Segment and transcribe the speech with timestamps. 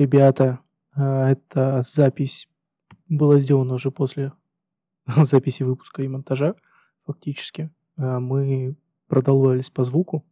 [0.00, 0.60] ребята,
[0.92, 2.48] а, эта запись
[3.06, 4.32] была сделана уже после
[5.06, 6.54] записи выпуска и монтажа,
[7.04, 7.70] фактически.
[7.96, 8.76] А, мы
[9.08, 10.26] продолбались по звуку.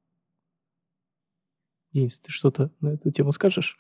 [1.93, 3.79] Денис, ты что-то на эту тему скажешь?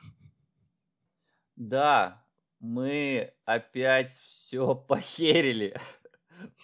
[1.56, 2.24] Да,
[2.60, 5.80] мы опять все похерили.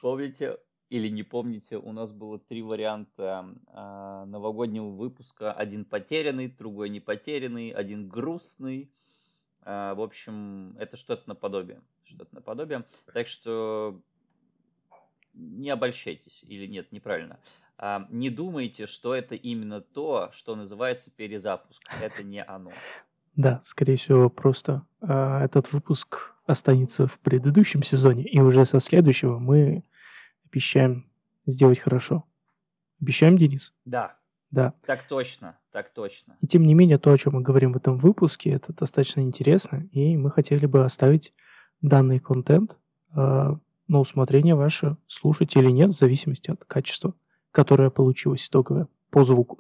[0.01, 0.59] Помните
[0.91, 5.53] или не помните, у нас было три варианта э, новогоднего выпуска.
[5.53, 8.93] Один потерянный, другой не потерянный, один грустный.
[9.65, 11.81] Э, в общем, это что-то наподобие.
[12.05, 12.85] Что-то наподобие.
[13.13, 14.01] Так что
[15.33, 16.45] не обольщайтесь.
[16.47, 17.39] Или нет, неправильно.
[17.79, 21.83] Э, не думайте, что это именно то, что называется перезапуск.
[22.01, 22.73] Это не оно.
[23.37, 25.09] Да, скорее всего, просто э,
[25.43, 29.83] этот выпуск останется в предыдущем сезоне, и уже со следующего мы
[30.47, 31.11] обещаем
[31.45, 32.25] сделать хорошо.
[33.01, 33.75] Обещаем, Денис?
[33.85, 34.17] Да.
[34.55, 34.73] Да.
[34.87, 36.37] Так точно, так точно.
[36.41, 39.89] И тем не менее, то, о чем мы говорим в этом выпуске, это достаточно интересно,
[39.91, 41.33] и мы хотели бы оставить
[41.83, 42.77] данный контент
[43.17, 43.17] э,
[43.89, 47.15] на усмотрение ваше, слушать или нет, в зависимости от качества,
[47.51, 49.59] которое получилось итоговое по звуку.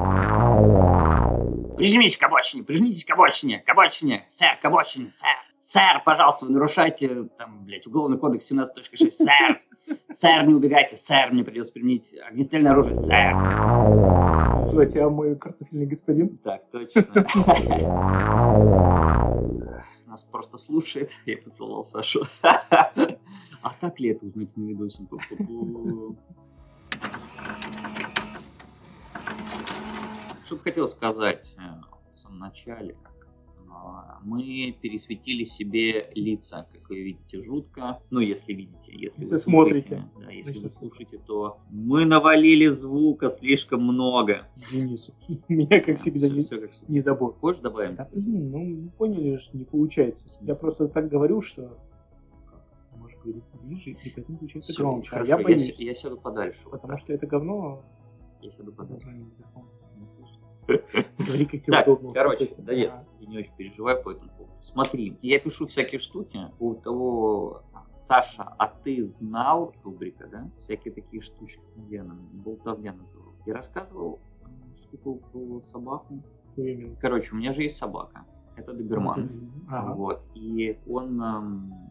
[1.77, 5.37] Прижмитесь к обочине, прижмитесь к обочине, к обочине, сэр, к обочине, сэр.
[5.59, 9.63] Сэр, пожалуйста, вы нарушаете, там, блядь, уголовный кодекс 17.6, сэр.
[10.11, 13.35] Сэр, не убегайте, сэр, мне придется применить огнестрельное оружие, сэр.
[14.67, 16.39] Звать, а мой картофельный господин?
[16.39, 17.05] Так, точно.
[20.07, 21.11] Нас просто слушает.
[21.25, 22.25] Я поцеловал Сашу.
[23.63, 25.03] А так ли это узнать на видосе?
[30.45, 31.61] Что бы хотел сказать э,
[32.15, 32.97] в самом начале.
[33.73, 38.01] А, Мы пересветили себе лица, как вы видите, жутко.
[38.11, 39.87] Ну, если видите, если, Если вы смотрите.
[39.87, 44.49] слушаете, Да, если вы Значит, слушаете, то мы навалили звука слишком много.
[44.73, 45.15] Денису.
[45.49, 46.93] Меня, как всегда, Всё- не, всё как всегда.
[46.93, 47.35] недобор.
[47.35, 47.95] Хочешь добавим?
[47.95, 50.27] Да, ну поняли, что не получается.
[50.41, 51.79] Я просто так говорю, что
[53.71, 55.09] ближе, и поэтому получается громче.
[55.11, 56.61] А хорошо, я я, боюсь, се- я сяду подальше.
[56.65, 56.99] вот потому так.
[56.99, 57.83] что это говно
[58.43, 59.07] Я сяду подальше.
[61.19, 62.11] Говори, как тебе Так, удобно.
[62.11, 64.53] короче, да нет, я не очень переживаю по этому поводу.
[64.63, 67.63] Смотри, я пишу всякие штуки у того...
[67.93, 70.49] Саша, а ты знал, рубрика, да?
[70.59, 73.35] Всякие такие штучки, где она, болтовня называл.
[73.47, 76.23] Я рассказывал э, штуку про собаку.
[77.01, 78.25] Короче, у меня же есть собака.
[78.61, 79.31] Это доберман.
[79.69, 79.95] Ага.
[79.95, 80.29] Вот.
[80.35, 81.21] И он,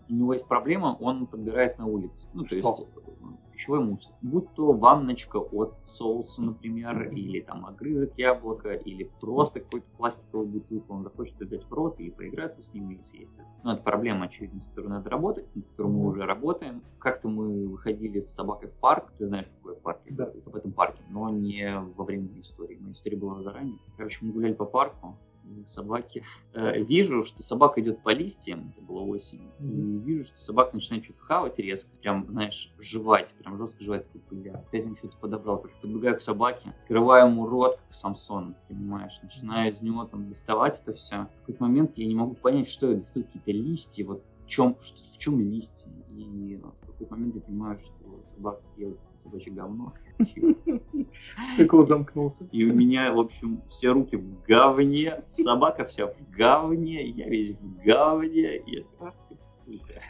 [0.09, 2.27] у него есть проблема, он подбирает на улице.
[2.33, 2.57] Ну, то Что?
[2.57, 4.13] есть э, пищевой мусор.
[4.21, 10.93] Будь то ванночка от соуса, например, или там огрызок яблока, или просто какой-то пластиковый бутылку,
[10.93, 13.45] он захочет взять в рот или поиграться с ним, или съесть это.
[13.63, 16.81] Ну, это проблема, очевидно, с которой надо работать, над которой мы уже работаем.
[16.99, 20.29] Как-то мы выходили с собакой в парк, ты знаешь, какой парк Да.
[20.45, 22.77] в этом парке, но не во время истории.
[22.79, 23.77] Моя история была заранее.
[23.97, 25.28] Короче, мы гуляли по парку, и
[25.65, 26.23] собаки.
[26.53, 29.99] Э, вижу, что собака идет по листьям, это было осенью, и Мгм.
[29.99, 34.53] вижу, что собака начинает что-то хавать резко, прям, знаешь, жевать, прям жестко жевать, такой, бля,
[34.53, 39.71] опять он что-то подобрал, короче, подбегаю к собаке, открываю ему рот, как Самсон, понимаешь, начинаю
[39.73, 41.27] из него там доставать это все.
[41.35, 44.75] В какой-то момент я не могу понять, что я достаю, какие-то листья, вот в чем,
[44.75, 46.59] в чем листья, и
[46.99, 49.93] какой-то момент я понимаю, что собака съела собачье говно.
[51.57, 52.45] Цикл замкнулся.
[52.51, 57.55] И у меня, в общем, все руки в говне, собака вся в говне, я весь
[57.55, 58.57] в говне.
[58.57, 58.85] И...
[58.99, 60.01] Ах ты, сука.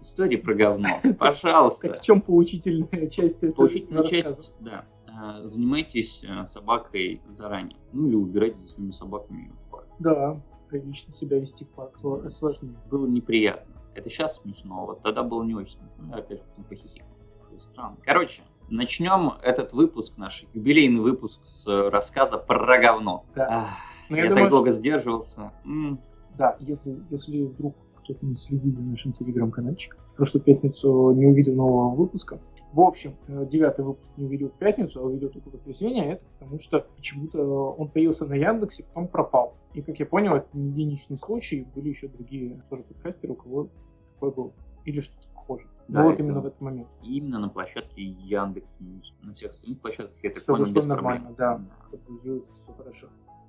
[0.00, 1.00] История про говно.
[1.18, 1.88] Пожалуйста.
[1.88, 4.84] Так в чем поучительная часть этого Поучительная часть, да.
[5.08, 7.78] А, Занимайтесь а, собакой заранее.
[7.92, 9.88] Ну или убирайте за своими собаками в парк.
[9.98, 11.98] Да, прилично себя вести в парк
[12.28, 12.76] сложнее.
[12.90, 13.75] Было неприятно.
[13.96, 16.16] Это сейчас смешно, вот тогда было не очень смешно.
[16.16, 17.08] Я опять потом похихикал.
[17.48, 17.96] Что странно.
[18.04, 23.24] Короче, начнем этот выпуск, наш юбилейный выпуск с рассказа про говно.
[23.34, 23.46] Да.
[23.50, 23.68] Ах,
[24.10, 25.52] Но Я, я так думаю, долго сдерживался.
[25.64, 25.98] М,
[26.36, 31.54] Да, если, если вдруг кто-то не следит за нашим телеграм-канальчиком, в прошлую пятницу не увидел
[31.54, 32.38] нового выпуска.
[32.72, 36.06] В общем, э, девятый выпуск не увидел в пятницу, а увидел только в воскресенье, а
[36.12, 39.45] это потому что почему-то он появился на Яндексе, потом пропал.
[39.76, 43.68] И, как я понял, это не единичный случай, были еще другие тоже подкастеры, у кого
[44.14, 44.52] такое было.
[44.86, 45.68] Или что-то похожее.
[45.88, 46.88] Да, вот именно в этот момент.
[47.02, 49.14] Именно на площадке Яндекс Music.
[49.22, 51.68] На всех остальных площадках, я так Всё понял, без нормально, проблем.
[51.68, 51.88] да.
[51.90, 53.08] Подгрузилось все хорошо.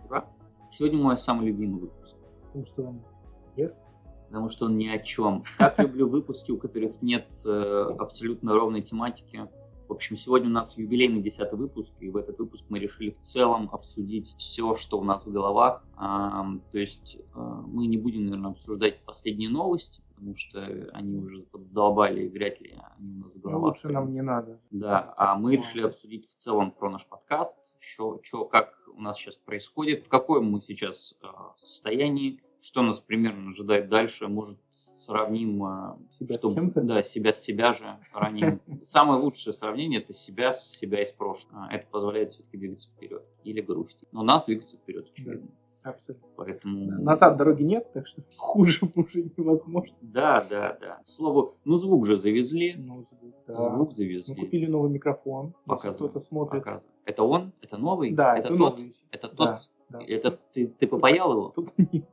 [0.09, 0.25] Ура.
[0.69, 2.18] Сегодня мой самый любимый выпуск.
[2.47, 3.01] Потому что он
[3.56, 3.74] вверх.
[4.27, 5.45] потому что он ни о чем.
[5.57, 9.47] Так люблю выпуски, у которых нет э, абсолютно ровной тематики.
[9.88, 13.19] В общем, сегодня у нас юбилейный десятый выпуск, и в этот выпуск мы решили в
[13.22, 15.81] целом обсудить все, что у нас в головах.
[15.98, 20.62] То есть э, мы не будем, наверное, обсуждать последние новости, потому что
[20.92, 23.63] они уже подзадолбали, и вряд ли они у нас в Ну, головах.
[23.75, 24.60] лучше нам не надо.
[24.72, 29.38] Да, а мы решили обсудить в целом про наш подкаст, что, как у нас сейчас
[29.38, 35.95] происходит, в каком мы сейчас э, состоянии, что нас примерно ожидает дальше, может сравним, э,
[36.09, 36.81] Себя с чтоб- кем-то?
[36.81, 38.59] да, себя с себя же ранее.
[38.83, 41.68] Самое лучшее сравнение это себя с себя из прошлого.
[41.69, 44.07] А, Это позволяет все-таки двигаться вперед или грустить.
[44.12, 45.48] Но нас двигаться вперед, очевидно.
[45.83, 46.27] Абсолютно.
[46.36, 46.92] Поэтому...
[47.01, 49.95] Назад дороги нет, так что хуже уже невозможно.
[50.01, 50.95] Да, да, да.
[50.98, 52.74] К слову, ну звук же завезли.
[52.75, 53.56] Ну, звук, да.
[53.56, 54.36] Звук Мы завезли.
[54.36, 55.45] купили новый микрофон.
[55.48, 56.63] Если Показывай, кто-то смотрит.
[56.63, 56.92] Показывай.
[57.06, 57.53] Это он?
[57.62, 58.12] Это новый?
[58.12, 58.77] Да, это, это, тот?
[58.77, 58.92] новый.
[59.12, 59.38] Это тот?
[59.38, 60.00] Да, да.
[60.06, 61.50] Это ты, ты попаял его?
[61.56, 62.03] Тут нет.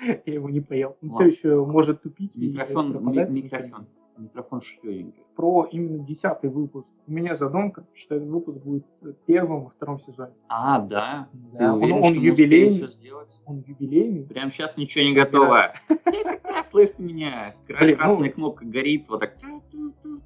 [0.26, 0.96] Я его не поел.
[1.02, 2.36] Он все еще может тупить.
[2.38, 3.86] Микрофон, но микрофон,
[4.18, 5.24] микрофон Шрёдингера.
[5.36, 6.88] Про именно десятый выпуск.
[7.06, 8.86] У меня задумка, что этот выпуск будет
[9.26, 10.32] первым во втором сезоне.
[10.48, 11.28] А, да?
[11.52, 12.74] Ты Да, он- уверен, он что мы успеем юбилейный.
[12.74, 13.40] все сделать?
[13.44, 14.22] Он юбилейный.
[14.26, 15.72] Прям сейчас ничего не готово.
[16.62, 17.54] Слышь ты меня?
[17.66, 19.36] Блин, Красная ну- кнопка горит, вот так.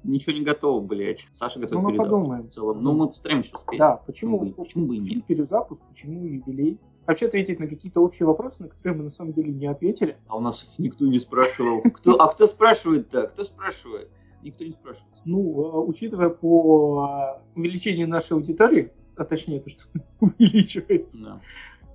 [0.03, 1.27] Ничего не готово, блядь.
[1.31, 2.83] Саша Ну, мы перезапуск в целом.
[2.83, 3.79] Ну, мы постараемся успеть.
[3.79, 5.25] Да, почему, Почему бы- и почему нет?
[5.25, 6.79] перезапуск, почему юбилей?
[7.09, 10.15] Вообще ответить на какие-то общие вопросы, на которые мы на самом деле не ответили.
[10.27, 11.81] А у нас их никто не спрашивал.
[11.81, 13.29] Кто, а кто спрашивает-то?
[13.29, 14.11] Кто спрашивает?
[14.43, 15.15] Никто не спрашивает.
[15.25, 19.85] Ну, э, учитывая по э, увеличению нашей аудитории, а точнее то, что
[20.19, 21.41] увеличивается, Да.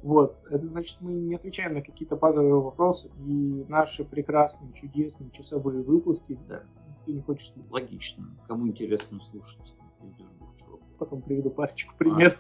[0.03, 5.85] вот, это значит, мы не отвечаем на какие-то базовые вопросы, и наши прекрасные, чудесные часовые
[5.85, 6.65] выпуски, Да.
[6.89, 7.71] никто не хочет слушать.
[7.71, 8.37] Логично.
[8.49, 9.77] Кому интересно слушать?
[10.01, 10.84] Двух чуваков.
[10.99, 12.39] Потом приведу парочку примеров,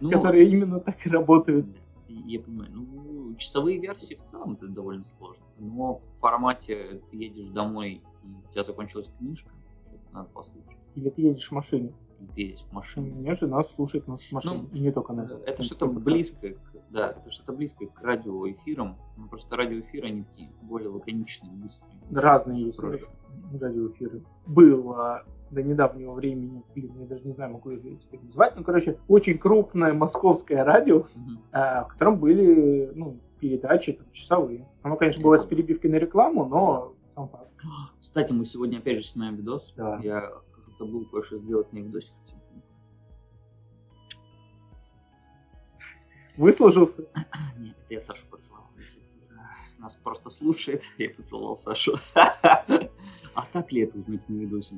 [0.00, 1.66] Ну, которые именно так и работают.
[2.08, 2.70] Я понимаю.
[2.72, 5.42] Ну, часовые версии в целом это довольно сложно.
[5.58, 9.50] Но в формате ты едешь домой, и у тебя закончилась книжка,
[9.88, 10.76] что-то надо послушать.
[10.94, 11.92] Или ты едешь в машине.
[12.20, 13.10] Или ты ездишь в У машине.
[13.10, 15.32] меня жена слушает нас в машине, Ну, и не только нас.
[15.46, 16.58] Это В что-то близкое, к,
[16.90, 18.96] да, это что-то близкое к радиоэфирам.
[19.16, 21.94] Ну, просто радиоэфиры, они такие более лаконичные, быстрые.
[22.10, 23.06] Разные есть Проще.
[23.58, 24.22] радиоэфиры.
[24.46, 28.98] Было до недавнего времени, блин, я даже не знаю, могу я теперь назвать, ну, короче,
[29.06, 31.06] очень крупное московское радио,
[31.52, 34.66] а, в котором были, ну, передачи там, часовые.
[34.82, 37.52] Оно, конечно, бывает с перебивкой на рекламу, но сам факт.
[37.98, 39.72] Кстати, мы сегодня опять же снимаем видос.
[39.76, 40.00] Да.
[40.02, 40.32] Я
[40.78, 42.14] забыл кое-что сделать на видосе.
[46.36, 47.02] Выслужился?
[47.58, 48.70] Нет, это я Сашу поцеловал.
[48.78, 49.34] Если кто-то
[49.78, 51.96] нас просто слушает, я поцеловал Сашу.
[53.34, 54.74] А так ли это узнать на видосе?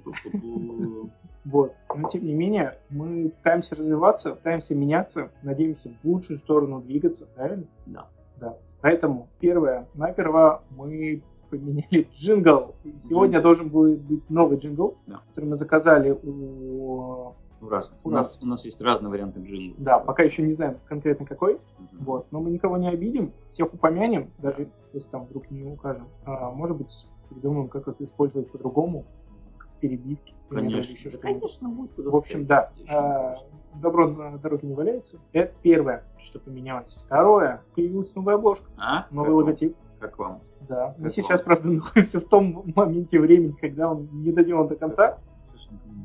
[1.45, 1.75] Вот.
[1.95, 7.65] Но, тем не менее, мы пытаемся развиваться, пытаемся меняться, надеемся в лучшую сторону двигаться, правильно?
[7.87, 8.07] Да.
[8.41, 8.57] Да.
[8.81, 12.75] Поэтому, первое, наперво мы поменяли джингл.
[13.09, 15.21] Сегодня должен будет быть новый джингл, Да.
[15.29, 17.35] который мы заказали у...
[17.61, 17.99] Ну, разных.
[18.05, 18.19] У Ура.
[18.19, 19.79] нас, у нас есть разные варианты джинглов.
[19.83, 21.55] Да, пока еще не знаем конкретно какой.
[21.79, 22.05] Мгм.
[22.05, 22.27] Вот.
[22.31, 26.07] Но мы никого не обидим, всех упомянем, даже если там вдруг не укажем.
[26.27, 29.05] А, может быть, придумаем, как это использовать по-другому,
[29.59, 30.35] как перебивки.
[30.49, 30.93] Конечно.
[30.93, 32.71] еще Да, конечно, будет В общем, да.
[32.89, 33.37] А.
[33.75, 35.19] Добро на дороге не валяется.
[35.33, 37.03] Это первое, что поменялось.
[37.07, 39.07] Второе, появилась новая обложка, А?
[39.11, 39.37] новый Как вам?
[39.37, 39.77] логотип.
[39.99, 40.41] Как вам?
[40.69, 40.95] Да.
[40.99, 41.45] Мы Как сейчас, вам?
[41.47, 45.19] правда, находимся в том моменте времени, когда он не доделан до конца.
[45.43, 46.05] Слушай, ну,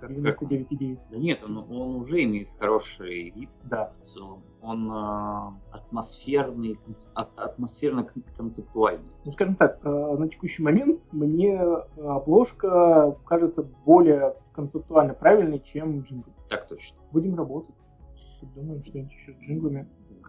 [0.00, 0.50] как- как вам?
[0.50, 0.98] 99,9.
[1.10, 3.92] Да нет, он, он уже имеет хороший вид Да.
[4.00, 4.42] в целом.
[4.62, 9.04] Он а, атмосферный, конц- а- атмосферно-концептуальный.
[9.24, 9.88] Ну, скажем так, э,
[10.18, 16.30] на текущий момент мне э, обложка кажется более концептуально правильной, чем джингл.
[16.48, 16.98] Так точно.
[17.12, 17.74] Будем работать.
[18.54, 19.86] Думаем что-нибудь еще с джинглами.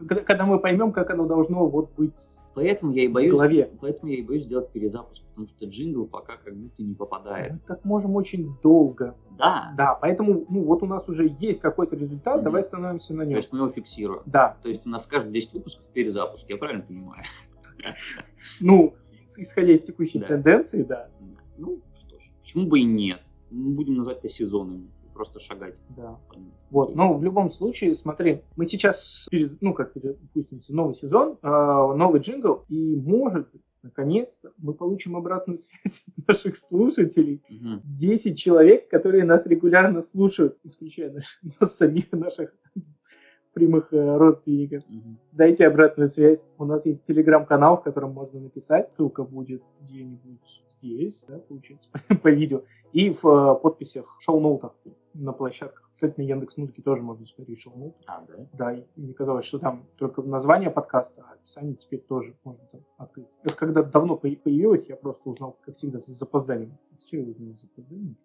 [0.07, 2.19] Когда, мы поймем, как оно должно вот быть
[2.53, 3.69] Поэтому я и в боюсь, голове.
[3.79, 7.53] поэтому я и боюсь сделать перезапуск, потому что джингл пока как будто не попадает.
[7.53, 9.15] Мы так можем очень долго.
[9.37, 9.73] Да.
[9.77, 12.43] Да, поэтому, ну, вот у нас уже есть какой-то результат, Мгм.
[12.45, 13.37] давай становимся на То нем.
[13.37, 14.21] есть мы его фиксируем.
[14.25, 17.23] Да, То есть у нас каждые 10 выпусков перезапуск, я правильно понимаю?
[18.59, 18.93] ну,
[19.25, 20.27] исходя из текущей Да.
[20.27, 21.09] тенденции, да.
[21.57, 23.21] Ну, что ж, почему бы и нет?
[23.49, 24.87] Мы будем называть это сезонами.
[25.21, 25.75] Просто шагать.
[25.95, 26.17] Да.
[26.71, 31.47] Вот, но в любом случае, смотри, мы сейчас, перез- ну, как перепустимся, новый сезон, э,
[31.47, 37.43] новый джингл, и, может быть, наконец-то мы получим обратную связь от наших слушателей.
[37.49, 37.81] Мгм.
[37.83, 42.55] 10 человек, которые нас регулярно слушают, исключая наш- нас самих, наших
[43.53, 44.83] прямых э, родственников.
[44.87, 45.17] Мгм.
[45.31, 46.43] Дайте обратную связь.
[46.57, 48.93] У нас есть телеграм-канал, в котором можно написать.
[48.93, 51.89] Ссылка будет где-нибудь здесь, да, получается,
[52.23, 52.63] по видео.
[52.93, 54.75] И в э, подписях, шоу-ноутах
[55.13, 55.89] на площадках.
[55.91, 57.95] Кстати, на Яндекс Музыке тоже можно смотреть шоу-ноут.
[58.07, 58.47] А, да?
[58.53, 62.81] Да, и мне казалось, что там только название подкаста, а описание теперь тоже можно там
[62.97, 63.27] открыть.
[63.43, 66.77] Это когда давно по- появилось, я просто узнал, как всегда, с запозданием.
[66.99, 68.15] Все я узнаю с запозданием.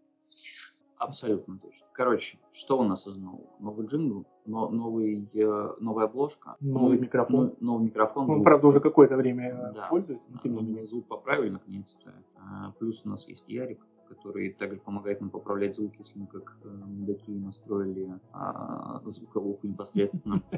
[0.98, 1.86] Абсолютно точно.
[1.92, 3.46] Короче, что у нас из нового?
[3.60, 7.54] Новый джингл, но- новый, э, новая обложка, Новый микрофон.
[7.60, 8.24] ну, новый микрофон.
[8.24, 8.44] Он, звук.
[8.44, 9.86] правда, уже какое-то время э, Да.
[9.88, 10.86] пользуется, но тем не менее.
[10.86, 12.12] Звук поправили наконец-то.
[12.36, 16.56] А, Плюс у нас есть Ярик, который также помогает нам поправлять звук, если мы как
[16.64, 20.42] э, мудаки настроили а, звуковуху непосредственно.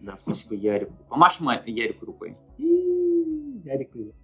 [0.00, 0.92] Да, спасибо Ярику.
[1.08, 2.36] Помашем Ярику рукой.
[2.58, 4.14] Ярик, привет.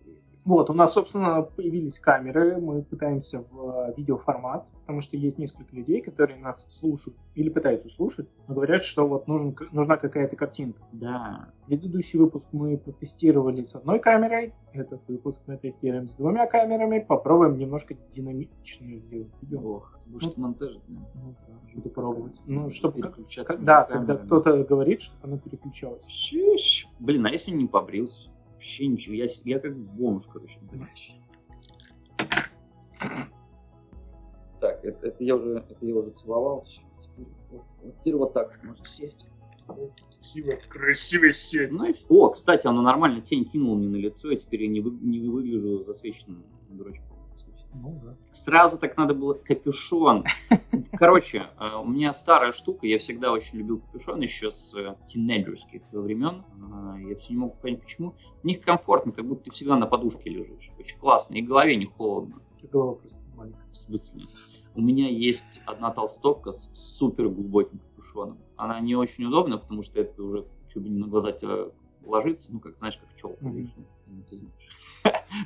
[0.50, 5.76] Вот, у нас, собственно, появились камеры, мы пытаемся в э, видеоформат, потому что есть несколько
[5.76, 10.82] людей, которые нас слушают или пытаются слушать, но говорят, что вот нужен, нужна какая-то картинка.
[10.92, 16.98] Да, Предыдущий выпуск мы протестировали с одной камерой, этот выпуск мы тестируем с двумя камерами,
[16.98, 19.60] попробуем немножко динамичную сделать видео.
[19.76, 21.00] ох, будет монтаж, да.
[21.14, 22.42] Ну да, буду пробовать.
[22.46, 24.26] Ну, чтобы Переключаться как- да, между когда камерами.
[24.26, 26.32] кто-то говорит, чтобы оно переключалось.
[26.98, 28.30] Блин, а если не побрился?
[28.60, 29.14] Вообще ничего.
[29.14, 30.60] Я, я как бомж, короче.
[34.60, 36.66] Так, это, это я уже, это я уже целовал.
[36.98, 39.26] Теперь вот, вот теперь вот так можно сесть.
[39.66, 41.72] Красиво, красиво сеть.
[41.72, 41.94] Ну и.
[42.10, 45.20] О, кстати, оно нормально тень кинуло мне на лицо, и теперь я не, вы- не
[45.30, 47.09] выгляжу засвеченным дурачком.
[47.72, 48.16] Ну да.
[48.32, 50.24] Сразу так надо было капюшон.
[50.92, 55.82] Короче, э, у меня старая штука, я всегда очень любил капюшон еще с э, тинейджерских
[55.92, 56.44] времен.
[56.72, 58.14] А, Я все не мог понять, почему.
[58.42, 60.72] В них комфортно, как будто ты всегда на подушке лежишь.
[60.78, 62.40] Очень классно, и голове не холодно.
[62.70, 63.70] Голова просто маленькая.
[63.70, 64.24] В смысле?
[64.74, 68.38] У меня есть одна толстовка с супер глубоким капюшоном.
[68.56, 71.68] Она не очень удобна, потому что это уже чуть ли не на глаза тебя
[72.04, 72.46] ложится.
[72.52, 73.56] Ну, как, знаешь, как челка Мгм.
[73.56, 73.82] вечно.
[74.06, 74.54] Ну, ты знаешь.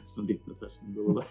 [0.04, 1.22] Посмотрите на Сашину голову.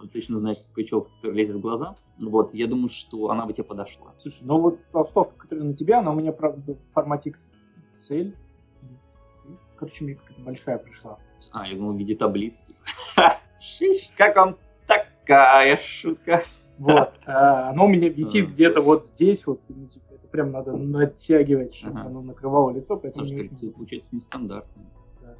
[0.00, 1.94] Он точно знает, что такое челка, которая лезет в глаза.
[2.18, 4.14] Вот, я думаю, что она бы тебе подошла.
[4.16, 7.34] Слушай, ну вот толстовка, которая на тебя, она у меня, правда, в формате
[7.90, 8.34] XL.
[9.76, 11.18] Короче, мне какая-то большая пришла.
[11.52, 12.78] А, я думал, в виде таблиц, типа.
[13.60, 14.56] Шиш, как вам
[14.86, 16.42] такая шутка?
[16.78, 17.12] Вот.
[17.26, 19.60] А, Оно у меня висит А, где-то вот здесь, вот.
[19.68, 22.08] ну, типа, прям надо натягивать, чтобы Ага.
[22.08, 24.84] оно накрывало лицо, поэтому как очень ты, получается, нестандартный.
[25.20, 25.36] Да.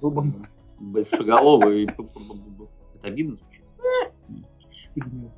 [0.00, 0.34] Зубом.
[0.80, 1.84] Большеголовый.
[1.84, 3.62] Это обидно звучит?
[4.94, 5.30] фигня.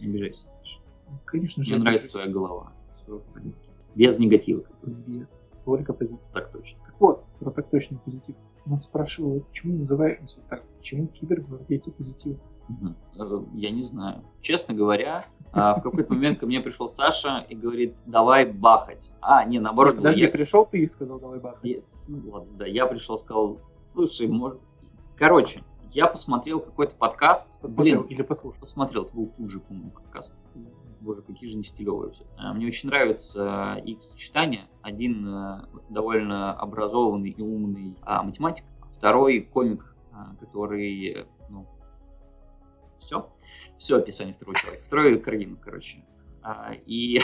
[0.00, 0.80] Не обижайся, Саша.
[1.24, 2.72] Конечно же, Мне нравится твоя голова.
[2.96, 3.70] Всё в порядке.
[3.94, 4.64] Без негатива.
[4.82, 5.42] Без.
[5.64, 6.18] Только позитив.
[6.32, 6.80] Так точно.
[6.86, 8.34] Так вот, про так точный позитив.
[8.64, 10.62] Нас спрашивают, почему называемся так?
[10.78, 12.38] Почему кибергвардейцы позитива?
[12.68, 12.96] Мгм.
[13.18, 14.22] Э, Я не знаю.
[14.40, 19.12] Честно говоря, а, в какой-то момент ко мне пришел Саша и говорит, давай бахать.
[19.20, 21.60] А, не, наоборот, Подожди, я- пришел ты и сказал, давай бахать.
[21.64, 24.60] я- ну, ладно, да, я пришел, сказал, слушай, может...
[25.16, 27.50] Короче, я посмотрел какой-то подкаст.
[27.60, 28.60] Посмотрел Блин, или послушал?
[28.60, 30.34] посмотрел, это был тут же, по-моему, подкаст.
[31.00, 32.24] Боже, какие же не стилевые все.
[32.38, 34.68] А, Мне очень нравится их сочетание.
[34.82, 41.26] Один э, довольно образованный и умный а, математик, второй комик, а, который, э,
[43.02, 43.28] все,
[43.78, 44.84] все описание второго человека.
[44.84, 46.04] Второй Каргин, короче.
[46.42, 47.20] А, И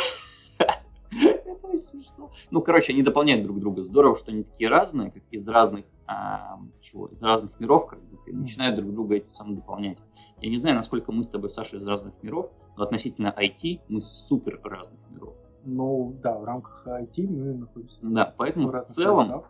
[1.10, 2.30] это очень смешно.
[2.50, 3.82] Ну, короче, они дополняют друг друга.
[3.82, 8.30] Здорово, что они такие разные, как из разных а, чего, из разных миров, как будто,
[8.30, 9.98] и начинают друг друга этим самым дополнять.
[10.40, 14.00] Я не знаю, насколько мы с тобой, Саша, из разных миров, но относительно IT мы
[14.02, 15.34] супер разных миров.
[15.64, 19.44] Ну, да, в рамках IT мы находимся Да, поэтому в целом,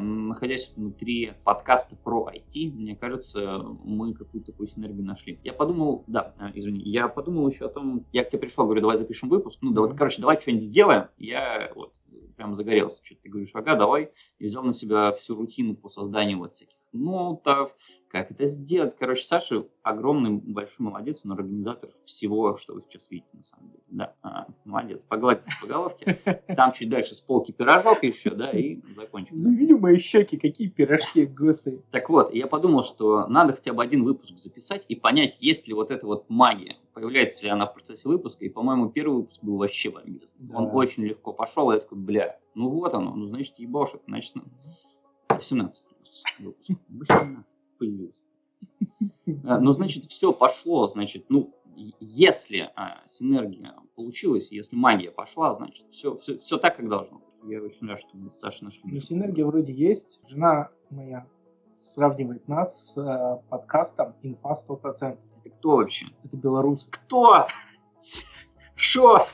[0.00, 5.38] находясь внутри подкаста про IT, мне кажется, мы какую-то такую синергию нашли.
[5.44, 8.80] Я подумал, да, а, извини, я подумал еще о том, я к тебе пришел, говорю,
[8.80, 9.58] давай запишем выпуск.
[9.62, 11.08] Ну, да, вот, короче, давай что-нибудь сделаем.
[11.16, 11.92] Я вот
[12.36, 14.10] прям загорелся, что ты говоришь, ага, давай.
[14.38, 17.74] И взял на себя всю рутину по созданию вот всяких нотов,
[18.12, 18.94] как это сделать.
[18.98, 23.82] Короче, Саша огромный, большой молодец, он организатор всего, что вы сейчас видите, на самом деле.
[23.88, 26.20] Да, а, молодец, погладьте по головке.
[26.54, 29.42] Там чуть дальше с полки пирожок еще, да, и закончим.
[29.42, 31.82] Ну, видел мои щеки, какие пирожки, господи.
[31.90, 35.72] Так вот, я подумал, что надо хотя бы один выпуск записать и понять, есть ли
[35.72, 38.44] вот эта вот магия, появляется ли она в процессе выпуска.
[38.44, 40.46] И, по-моему, первый выпуск был вообще бомбезный.
[40.48, 40.58] Да.
[40.58, 44.34] Он очень легко пошел, и я такой, бля, ну вот оно, ну значит ебошит, значит,
[44.34, 44.42] ну,
[45.30, 46.72] 18 плюс выпуск.
[46.90, 48.22] 18 плюс.
[49.44, 51.54] А, Ну, значит, все пошло, значит, ну,
[52.00, 57.50] если а, синергия получилась, если магия пошла, значит, все, все, все так, как должно быть.
[57.50, 58.82] Я очень рад, что мы с Сашей нашли.
[58.84, 60.20] Ну, синергия вроде есть.
[60.28, 61.26] Жена моя
[61.70, 65.18] сравнивает нас с э, подкастом «Инфа 100%».
[65.40, 66.06] Это кто вообще?
[66.22, 66.88] Это белорусы.
[66.90, 67.46] Кто?
[68.76, 69.26] Шо?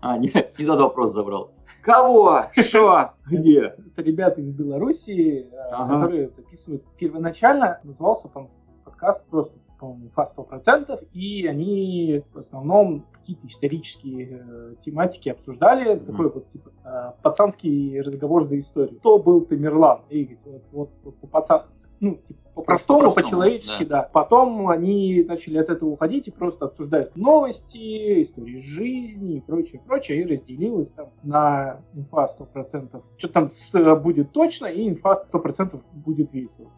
[0.00, 1.52] А, нет, не тот вопрос забрал.
[1.82, 2.46] Кого?
[2.56, 3.12] Шо?
[3.26, 3.74] Где?
[3.86, 5.94] Это ребята из Белоруссии, э, Ага.
[5.94, 6.84] которые записывают.
[6.98, 8.48] Первоначально назывался там
[8.84, 15.94] подкаст просто, по-моему, «Инфа 100%», и они в основном какие-то исторические э, тематики обсуждали.
[15.94, 16.06] Мгм.
[16.06, 18.98] Такой вот, типа, э, пацанский разговор за историю.
[18.98, 20.02] Кто был Тамерлан?
[20.10, 21.62] И говорит, вот, вот, вот по пацан...
[22.00, 24.02] ну, типа, по-простому, по-человечески, да.
[24.12, 30.20] Потом они начали от этого уходить и просто обсуждают новости, истории жизни и прочее, прочее.
[30.20, 33.02] И разделилось там на инфа 100%.
[33.16, 36.70] Что там с, будет точно, и инфа 100% будет весело.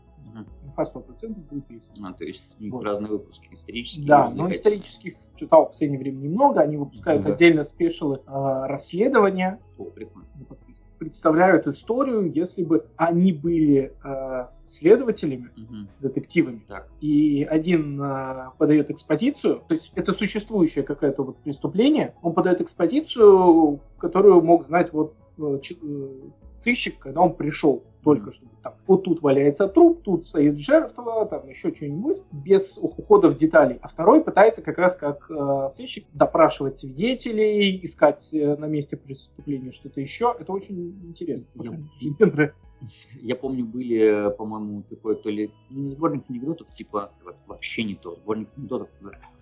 [0.72, 1.92] Инфа 100% будет весело.
[2.02, 2.82] А, то есть Вот.
[2.82, 6.60] разные выпуски, исторические Да, но исторических читал в последнее время немного.
[6.60, 7.34] Они выпускают Ага.
[7.34, 10.26] отдельно спешилы э, расследования О, прикольно.
[10.98, 15.88] Представляют историю, если бы они были э, следователями, Мгм.
[16.00, 16.88] детективами, Так.
[17.00, 23.80] и один э, подает экспозицию, то есть это существующее какое-то вот преступление, он подает экспозицию,
[23.98, 26.08] которую мог знать вот э, э,
[26.56, 28.74] сыщик, когда он пришел только что там.
[28.86, 33.78] Вот тут валяется труп, тут стоит жертва, там еще что-нибудь, без ухода в детали.
[33.82, 39.72] А второй пытается как раз как э, сыщик допрашивать свидетелей, искать э, на месте преступления
[39.72, 40.34] что-то еще.
[40.38, 41.46] Это очень интересно.
[41.62, 42.72] Я- Мне нравится.
[43.20, 47.12] Я помню, были, по-моему, такой то ли ну, не сборник анекдотов, типа
[47.46, 48.88] вообще не то, сборник анекдотов,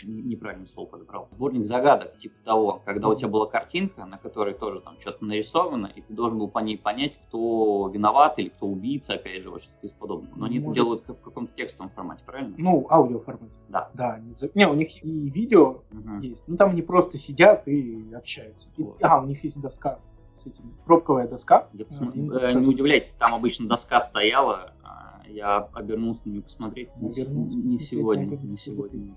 [0.04, 1.28] не- неправильное слово подобрал.
[1.32, 5.90] Сборник загадок, типа того, когда у тебя была картинка, на которой тоже там что-то нарисовано,
[5.94, 9.62] и ты должен был по ней понять, кто виноват или кто убийца, опять же, вот
[9.62, 10.34] что-то из подобного.
[10.36, 10.74] Но они это Может.
[10.82, 12.54] делают как в каком-то текстовом формате, правильно?
[12.58, 13.58] Ну, аудио формате.
[13.68, 13.90] Да.
[13.94, 14.20] Да,
[14.54, 16.20] не, у них и видео Мгм.
[16.20, 16.44] есть.
[16.46, 18.68] Ну, там они просто сидят и общаются.
[18.76, 18.98] И- Вот.
[19.02, 19.98] а, у них есть доска
[20.32, 20.74] с этим.
[20.86, 21.68] Пробковая доска.
[21.72, 22.54] Я А, посмотр- им э.
[22.54, 26.88] Не удивляйтесь, там обычно доска стояла, а я обернулся на нее посмотреть.
[26.96, 29.14] Не, Обернулся не посмотреть, сегодня, не сегодня.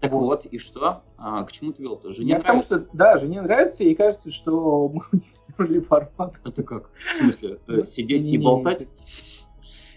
[0.00, 0.20] Так Вот.
[0.24, 1.02] вот, и что?
[1.16, 2.12] А, к чему ты вел-то?
[2.12, 2.78] Жене Я потому нравится?
[2.80, 6.34] что, да, жене нравится, и кажется, что мы не сперли формат.
[6.44, 6.90] Это как?
[7.14, 7.58] В смысле?
[7.66, 8.86] э, Сидеть и болтать?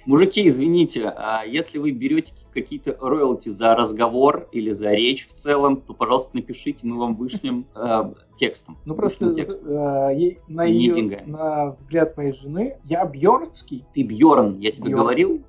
[0.05, 5.81] Мужики, извините, а если вы берете какие-то роялти за разговор или за речь в целом,
[5.81, 8.77] то, пожалуйста, напишите, мы вам вышлем э, текстом.
[8.85, 9.69] Ну, просто текстом.
[9.71, 11.29] э, на, ее, деньгами.
[11.29, 13.85] на взгляд моей жены, я Бьорнский.
[13.93, 14.97] Ты Бьорн, я тебе Бьорн.
[15.03, 15.43] говорил?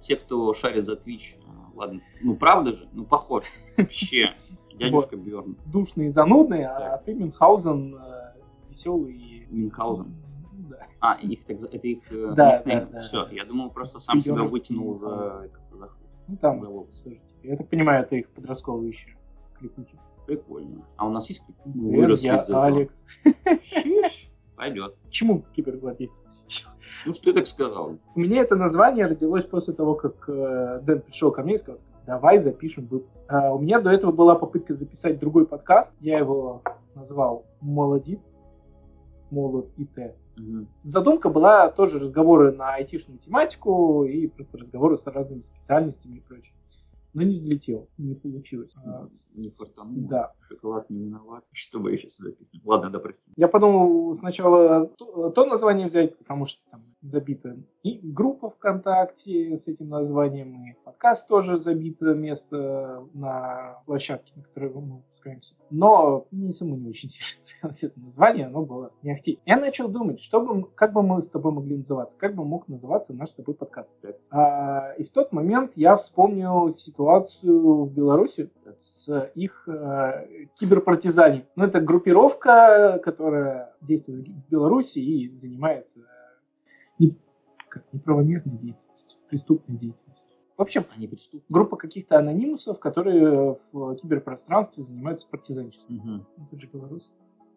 [0.00, 1.36] Те, кто шарит за Twitch,
[1.76, 2.88] ладно, ну правда же?
[2.92, 3.44] Ну похож.
[3.76, 4.34] Вообще,
[4.74, 5.56] дядюшка Бьорн.
[5.66, 7.96] душный и занудный, а ты Мюнхгаузен
[8.68, 9.46] веселый и...
[9.50, 10.14] Мюнхгаузен.
[10.68, 10.86] Да.
[11.00, 12.80] А, их так, это их э, Да, никнейм.
[12.80, 15.90] да, да, Все, я думал, просто сам себя вытянул за, за
[16.26, 17.20] Ну, там, за волосы.
[17.42, 19.10] я так понимаю, это их подростковые еще
[19.58, 19.98] клипухи.
[20.26, 20.84] Прикольно.
[20.96, 21.56] А у нас есть клип?
[21.66, 22.62] Мы Привет, выросли я.
[22.64, 23.06] Алекс.
[24.56, 24.96] Пойдет.
[25.04, 26.68] Почему кибергвардейцы посетил?
[27.04, 27.98] Ну, что ты так сказал?
[28.14, 31.80] У меня это название родилось после того, как э, Дэн пришел ко мне и сказал,
[32.06, 33.12] давай запишем выпуск.
[33.28, 35.94] А, у меня до этого была попытка записать другой подкаст.
[36.00, 36.62] Я его
[36.94, 38.20] назвал «Молодит»,
[39.30, 40.14] «Молод и Т».
[40.36, 40.68] Мгм.
[40.82, 46.54] Задумка была тоже разговоры на айтишную тематику и просто разговоры с разными специальностями и прочее.
[47.16, 48.74] Но не взлетел, не получилось.
[48.84, 50.08] А, с- Не фартануло.
[50.08, 50.32] Да.
[50.48, 51.44] Шоколад не виноват.
[51.52, 52.62] Что бы еще сюда пихнуть?
[52.64, 53.30] Ладно, да, прости.
[53.36, 59.66] Я подумал сначала то, то название взять, потому что там забита и группа ВКонтакте с
[59.66, 65.54] этим названием, и подкаст тоже забито место на площадке, на которой мы выпускаемся.
[65.70, 69.40] Но мне самому не очень сильно нравилось это название, оно было не ахти.
[69.44, 72.68] Я начал думать, что бы, как бы мы с тобой могли называться, как бы мог
[72.68, 73.92] называться наш с тобой подкаст.
[74.00, 74.16] Так.
[74.30, 81.46] А, и в тот момент я вспомнил ситуацию в Беларуси с их э, киберпартизани.
[81.56, 86.00] Ну, это группировка, которая действует в Беларуси и занимается
[86.98, 87.16] не,
[87.92, 90.25] неправомерной деятельностью, преступной деятельностью.
[90.56, 91.44] В общем, Они преступники.
[91.50, 95.96] группа каких-то анонимусов, которые в киберпространстве занимаются партизанчеством.
[95.96, 96.26] Мгм.
[96.50, 97.12] Ну, же Беларусь.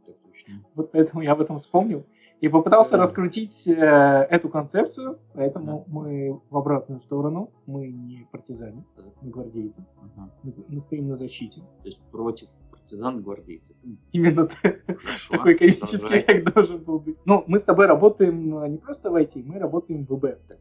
[0.06, 0.66] Так точно.
[0.76, 2.04] Вот поэтому я об этом вспомнил.
[2.42, 3.00] И попытался Да.
[3.00, 7.52] раскрутить э, эту концепцию, поэтому мы в обратную сторону.
[7.66, 9.06] Мы не партизане, Так.
[9.22, 9.86] мы гвардейцы.
[10.02, 10.32] Ага.
[10.44, 11.60] Мы, мы стоим на защите.
[11.60, 13.76] То есть против партизан гвардейцев.
[13.84, 14.48] М, Именно
[14.88, 15.32] Хорошо.
[15.38, 17.18] такой комический, как должен был быть.
[17.26, 20.38] Ну, мы с тобой работаем э, не просто в IT, мы работаем в ВБ.
[20.48, 20.58] Так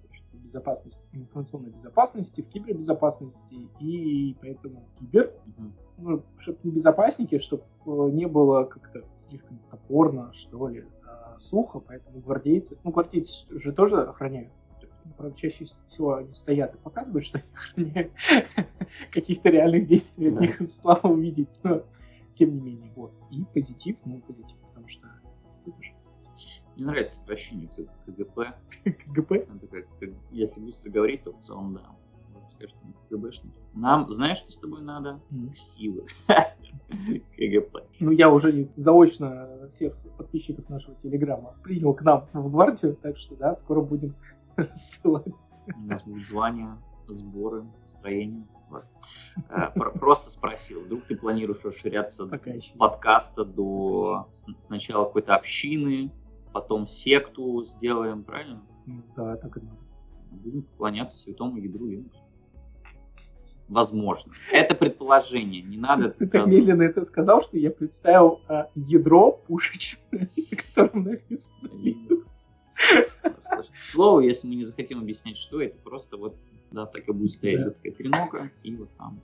[0.48, 3.68] безопасности, информационной безопасности, в кибербезопасности.
[3.80, 5.72] И поэтому кибер, Мгм.
[5.98, 12.20] ну, чтобы не безопасники, чтобы не было как-то слишком топорно, что ли, а, сухо, поэтому
[12.20, 14.52] гвардейцы, ну, гвардейцы же тоже охраняют
[15.16, 17.46] правда, чаще всего они стоят и показывают, что они
[17.90, 18.12] охраняют
[19.10, 21.48] каких-то реальных действий от них слава увидеть.
[21.62, 21.82] Но,
[22.34, 23.12] тем не менее, вот.
[23.30, 25.08] И позитив, ну, позитив, потому что
[25.80, 25.94] же
[26.78, 27.68] Мне нравится сокращение
[28.06, 28.54] КГП.
[28.84, 29.32] КГП.
[29.98, 31.82] Как, если быстро говорить, то в целом да.
[32.32, 33.58] Вот Скажешь, что мы КГБшники.
[33.74, 35.20] Нам, знаешь, что с тобой надо?
[35.52, 36.06] Ксивы.
[37.36, 37.78] КГП.
[37.98, 43.34] Ну, я уже заочно всех подписчиков нашего телеграма принял к нам в гвардию, так что,
[43.34, 44.14] да, скоро будем
[44.56, 45.44] рассылать.
[45.76, 48.46] У нас будут звания, сборы, строения.
[48.70, 48.84] Вот.
[49.48, 56.12] Э, про- Просто спросил, вдруг ты планируешь расширяться Пока с подкаста до сначала какой-то общины,
[56.52, 58.62] потом секту сделаем, правильно?
[58.86, 59.76] Ну, Да, так и надо.
[60.30, 62.10] Будем поклоняться святому ядру Linux.
[63.68, 64.32] Возможно.
[64.50, 69.32] Это предположение, не надо это Ты так медленно это сказал, что я представил а, ядро
[69.32, 72.24] пушечное, на котором написано Linux.
[73.50, 73.72] Просто.
[73.78, 76.34] К слову, если мы не захотим объяснять, что это, просто вот,
[76.70, 77.70] да, так и будет стоять Да.
[77.72, 79.20] такая тренока, и вот там.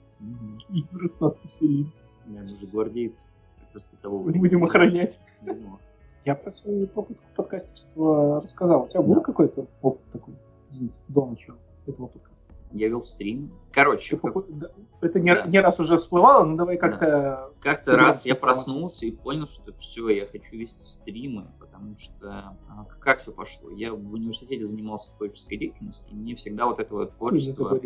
[0.73, 1.91] И просто надпись Linux.
[2.27, 3.27] Да, мы же гвардейцы.
[3.73, 4.41] До того времени.
[4.41, 5.19] будем охранять.
[5.41, 5.79] Ну,
[6.25, 8.83] Я про свою попытку подкастерства рассказал.
[8.83, 9.21] У тебя был Да.
[9.21, 10.33] какой-то опыт такой,
[10.71, 12.51] Денис, до начала этого подкаста?
[12.71, 13.51] Я вел стрим.
[13.71, 14.69] Короче, как- да,
[15.01, 15.45] Это не, Да.
[15.45, 17.51] не раз уже всплывало, но давай как-то...
[17.59, 22.27] как-то собирать раз я проснулся и понял, что все, я хочу вести стримы, потому что
[22.69, 23.69] а, как все пошло?
[23.69, 27.79] Я в университете занимался творческой деятельностью, и мне всегда вот это вот творчество...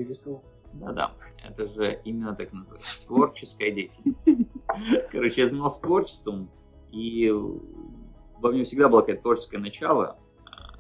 [0.73, 1.11] Да-да,
[1.47, 3.05] это же именно так называется.
[3.05, 4.29] Творческая деятельность.
[5.11, 6.49] Короче, я занимался творчеством,
[6.91, 7.31] и
[8.41, 10.17] во мне всегда было какое-то творческое начало.
[10.45, 10.77] а,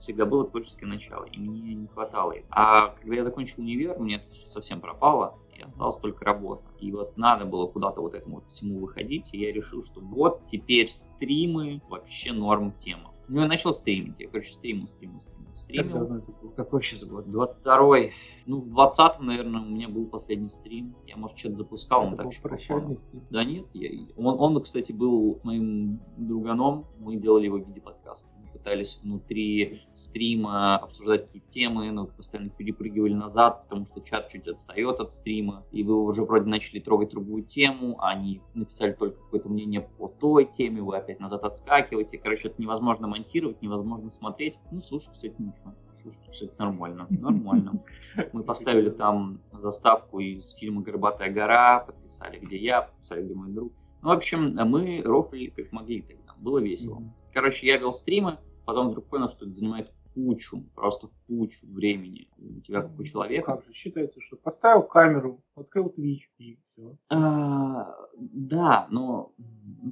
[0.00, 2.34] Всегда было творческое начало, и мне не хватало.
[2.50, 6.64] А когда я закончил универ, мне это все совсем пропало, и осталась только работа.
[6.80, 10.44] И вот надо было куда-то вот этому вот всему выходить, и я решил, что вот
[10.46, 13.12] теперь стримы вообще норм тема.
[13.28, 14.20] Ну, я начал стримить.
[14.20, 15.20] Я, короче, стримил, стримил,
[15.56, 16.50] стримил, Как давно это было?
[16.52, 17.26] Какой сейчас год?
[17.26, 18.12] 22-й.
[18.46, 20.94] Ну, в 20-м, наверное, у меня был последний стрим.
[21.06, 23.22] Я, может, что-то запускал, Это так был прощальный стрим.
[23.30, 26.86] Да нет, я- он, он, кстати, был моим друганом.
[26.98, 28.30] Мы делали его в виде подкаста.
[28.66, 34.98] Пытались внутри стрима обсуждать какие-то темы, но постоянно перепрыгивали назад, потому что чат чуть отстает
[34.98, 35.64] от стрима.
[35.70, 40.08] И вы уже вроде начали трогать другую тему, а они написали только какое-то мнение по
[40.08, 42.18] той теме, вы опять назад отскакиваете.
[42.18, 44.58] Короче, это невозможно монтировать, невозможно смотреть.
[44.72, 45.72] Ну, слушай, кстати, ничего.
[46.02, 47.06] Слушай, кстати, нормально.
[47.10, 47.84] Нормально.
[48.32, 53.72] Мы поставили там заставку из фильма «Горбатая гора», подписали, где я, подписали, где мой друг.
[54.02, 56.34] Ну, в общем, мы рофлили как могли тогда.
[56.36, 57.00] Было весело.
[57.32, 62.60] Короче, я вел стримы, потом вдруг понял, что это занимает кучу, просто кучу времени у
[62.60, 63.52] тебя, как у человека.
[63.52, 66.96] Как же считается, что поставил камеру, открыл Twitch и все.
[67.10, 69.32] А, да, но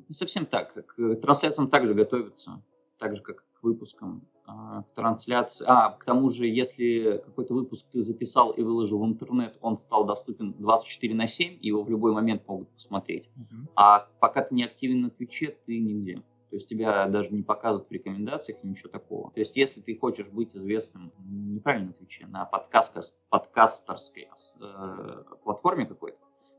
[0.08, 0.72] не совсем так.
[0.72, 2.62] К трансляциям также готовятся,
[2.98, 4.26] так же, как к выпускам.
[4.46, 5.64] А, К трансляции.
[5.66, 10.04] А, к тому же, если какой-то выпуск ты записал и выложил в интернет, он стал
[10.04, 13.28] доступен 24 на 7, и его в любой момент могут посмотреть.
[13.74, 16.22] А пока ты не активен на Твиче, ты нигде.
[16.54, 19.32] То есть тебя даже не показывают в рекомендациях и ничего такого.
[19.32, 24.28] То есть если ты хочешь быть известным неправильно Твиче, на подкаст, подкастерской
[24.60, 26.18] э, платформе какой-то,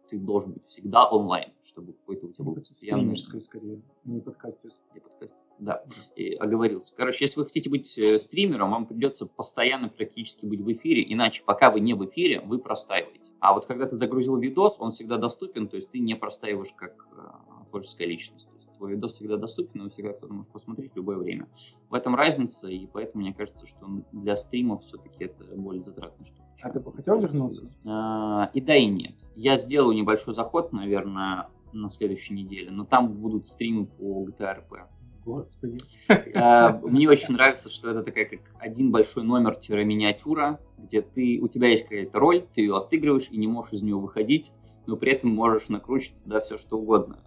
[0.10, 3.04] ты должен быть всегда онлайн, чтобы какой-то у тебя был постоянный...
[3.04, 4.86] Стримерской скорее, не подкастерской.
[4.96, 5.86] Я подкаст- Да,
[6.18, 6.94] и оговорился.
[6.94, 11.42] Короче, если вы хотите быть э, стримером, вам придется постоянно практически быть в эфире, иначе
[11.46, 13.32] пока вы не в эфире, вы простаиваете.
[13.40, 17.08] А вот когда ты загрузил видос, он всегда доступен, то есть ты не простаиваешь как
[17.14, 18.50] э, творческая личность.
[18.78, 21.48] Твой видос всегда доступен, его всегда кто-то может посмотреть в любое время.
[21.90, 26.44] В этом разница, и поэтому мне кажется, что для стримов все-таки это более затратная штука.
[26.62, 27.70] А ты бы хотел вернуться?
[27.86, 29.16] А, И да, и нет.
[29.36, 34.88] Я сделаю небольшой заход, наверное, на следующей неделе, но там будут стримы по GTA RP.
[35.26, 35.80] Господи.
[36.08, 41.70] Э, Мне очень нравится, что это такая как один большой номер-миниатюра, где ты, у тебя
[41.70, 44.52] есть какая-то роль, ты ее отыгрываешь и не можешь из нее выходить,
[44.86, 47.18] но при этом можешь накручивать туда все, что угодно.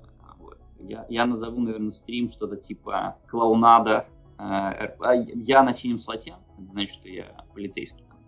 [0.80, 4.06] Я, я назову, наверное, стрим что-то типа клоунада.
[4.38, 5.02] э, РП.
[5.02, 8.18] А Я на синем слоте, это значит, что я полицейский там,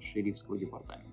[0.00, 1.10] шерифского департамента.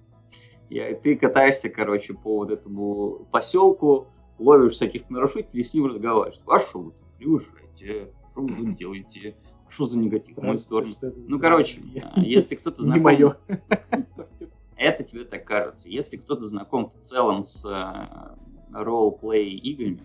[0.69, 4.07] Я, ты катаешься, короче, по вот этому поселку,
[4.38, 6.41] ловишь всяких нарушителей, с ним разговариваешь.
[6.47, 8.13] А что вы тут превышаете?
[8.31, 9.38] Что вы тут делаете?
[9.69, 10.93] Что за негатив в мою сторону?
[11.01, 13.03] Ну, короче, а, если кто-то Не знаком...
[13.03, 13.38] мое.
[14.10, 14.49] Совсем.
[14.75, 15.89] Это тебе так кажется.
[15.89, 20.03] Если кто-то знаком в целом с э, ролл-плей играми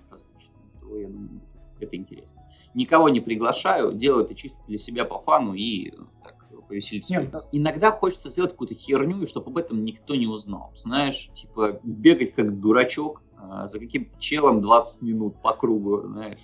[0.97, 1.41] я думаю,
[1.81, 2.43] это интересно.
[2.75, 5.93] Никого не приглашаю, делаю это чисто для себя по фану и э,
[6.25, 6.37] так
[6.69, 7.13] повеселиться.
[7.15, 7.39] Нет, да.
[7.53, 10.73] Иногда хочется сделать какую-то херню, и чтобы об этом никто не узнал.
[10.77, 16.39] Знаешь, типа бегать как дурачок э, за каким-то челом 20 минут по кругу, знаешь.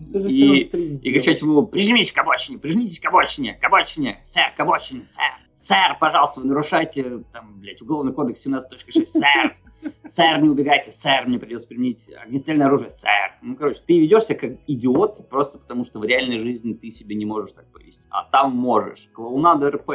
[0.00, 0.62] Же И-
[1.02, 5.24] И кричать ему, прижмись к обочине, прижмитесь к обочине, к обочине, сэр, к обочине, сэр,
[5.58, 9.06] Сэр, пожалуйста, вы нарушаете, там, блядь, уголовный кодекс 17.6.
[9.06, 9.56] Сэр,
[10.04, 13.32] сэр, не убегайте, сэр, мне придется применить огнестрельное оружие, сэр.
[13.42, 17.26] Ну, короче, ты ведешься как идиот, просто потому что в реальной жизни ты себе не
[17.26, 18.06] можешь так повести.
[18.08, 19.10] А там можешь.
[19.12, 19.90] Клоунада РП.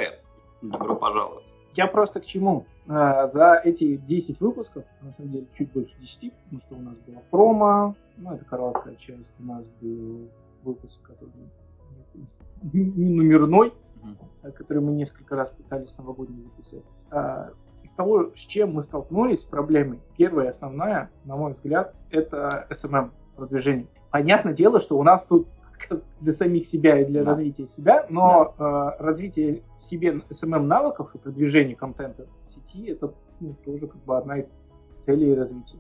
[0.62, 1.46] Добро пожаловать.
[1.76, 2.66] Я просто к чему?
[2.90, 6.98] А, За эти 10 выпусков, на самом деле чуть больше 10, потому что у нас
[7.08, 10.28] была промо, ну это короткая часть, у нас был
[10.64, 11.32] выпуск, который
[12.74, 13.72] не номерной,
[14.42, 16.84] Э, который мы несколько раз пытались новогодний записать.
[17.12, 17.52] А,
[17.84, 23.12] Из того, с чем мы столкнулись с проблемой, первая основная, на мой взгляд, это SMM
[23.36, 23.88] продвижение.
[24.10, 25.48] Понятное дело, что у нас тут
[26.22, 27.32] для самих себя и для Да.
[27.32, 33.14] развития себя, но э, развитие в себе SMM навыков и продвижение контента в сети это
[33.42, 34.50] ну, тоже как бы одна из
[35.06, 35.78] целей развития.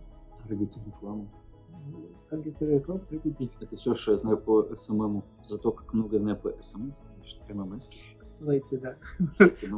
[2.29, 3.01] Таргетинг рекламу.
[3.05, 3.51] Требует денег.
[3.61, 5.23] Это все, что я знаю по СММу.
[5.47, 7.89] Зато как много знаю по СМС, что ММС.
[8.19, 8.97] Присылайте, да,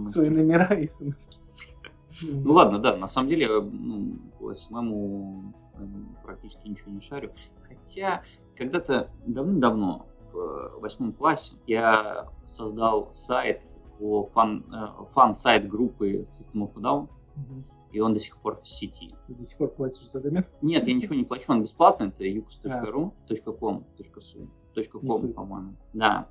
[0.07, 1.29] свои номера и смс.
[2.21, 7.31] Ну ладно, да, на самом деле ну, по СММу эм, практически ничего не шарю.
[7.67, 8.23] Хотя
[8.55, 13.61] когда-то давным-давно в э, восьмом классе я создал сайт
[13.99, 17.09] по фан, э, фан-сайт группы System of a Down,
[17.91, 19.15] и он до сих пор в сети.
[19.27, 20.45] Ты до сих пор платишь за домен?
[20.61, 25.35] Нет, я ничего не плачу, он бесплатный, это .com, .su, .com, суть.
[25.35, 25.75] по-моему.
[25.93, 26.27] Да,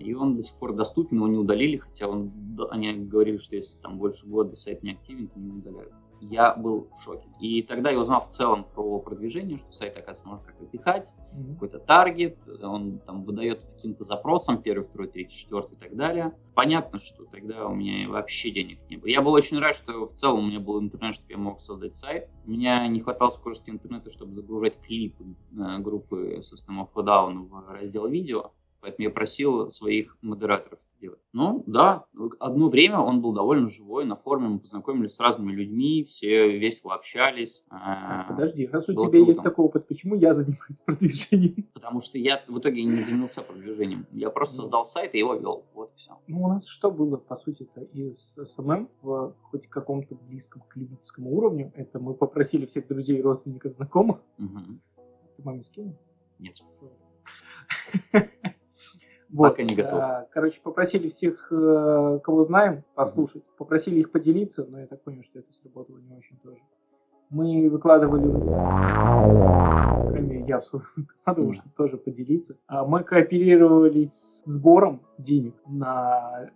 [0.00, 2.32] и он до сих пор доступен, его не удалили, хотя он,
[2.70, 5.92] они говорили, что если там больше года сайт не активен, то не удаляют.
[6.22, 7.28] Я был в шоке.
[7.40, 11.52] И тогда я узнал в целом про продвижение, что сайт, оказывается, можно как-то пихать, Мгм.
[11.54, 16.32] какой-то таргет, он там выдает каким-то запросам, первый, второй, третий, четвертый и так далее.
[16.54, 19.08] Понятно, что тогда у меня вообще денег не было.
[19.10, 21.92] Я был очень рад, что в целом у меня был интернет, чтобы я мог создать
[21.92, 22.30] сайт.
[22.46, 27.46] У меня не хватало скорости интернета, чтобы загружать клипы э, группы System of a Down
[27.46, 28.52] в раздел видео,
[28.86, 31.18] поэтому я просил своих модераторов это делать.
[31.32, 32.04] Ну, да,
[32.38, 36.94] одно время он был довольно живой, на форуме мы познакомились с разными людьми, все весело
[36.94, 37.64] общались.
[37.68, 39.16] Так, Э, подожди, раз у тебя круто.
[39.18, 41.66] есть такой опыт, почему я занимаюсь продвижением?
[41.74, 44.06] Потому что я в итоге не занялся продвижением.
[44.12, 45.64] Я просто создал сайт и его вел.
[45.74, 46.16] Вот и все.
[46.28, 51.36] Ну, у нас что было, по сути-то, из SMM в хоть каком-то близком к любительскому
[51.36, 51.72] уровню?
[51.74, 54.18] Это мы попросили всех друзей, родственников, знакомых.
[54.38, 55.96] Ты маме скинул?
[56.38, 56.56] Нет.
[59.30, 60.28] Вот, Пока не готов.
[60.30, 63.42] Короче, попросили всех, э, кого знаем, послушать.
[63.58, 66.60] Попросили их поделиться, но я так понял, что это сработало не очень тоже.
[67.28, 69.76] Мы выкладывали в Инстаграм,
[70.36, 70.60] мере, я
[70.96, 72.56] выкладывал, чтобы тоже поделиться.
[72.66, 76.50] А Мы кооперировались с сбором денег на,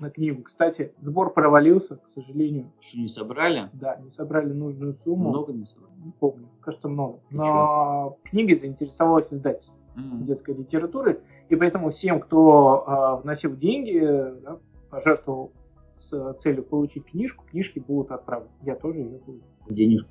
[0.00, 0.42] на книгу.
[0.42, 2.70] Кстати, сбор провалился, к сожалению.
[2.80, 3.70] Что не собрали?
[3.72, 5.30] Да, не собрали нужную сумму.
[5.30, 5.92] Много не собрали.
[6.04, 7.20] Не помню, кажется, много.
[7.30, 10.24] Но книгой заинтересовалось издательство М.
[10.24, 12.84] детской литературы, и поэтому всем, кто
[13.18, 14.00] э, вносил деньги,
[14.42, 14.58] да,
[14.90, 15.52] пожертвовал
[15.92, 18.50] с целью получить книжку, книжки будут отправлены.
[18.62, 19.44] Я тоже ее получу.
[19.68, 20.08] Денежку.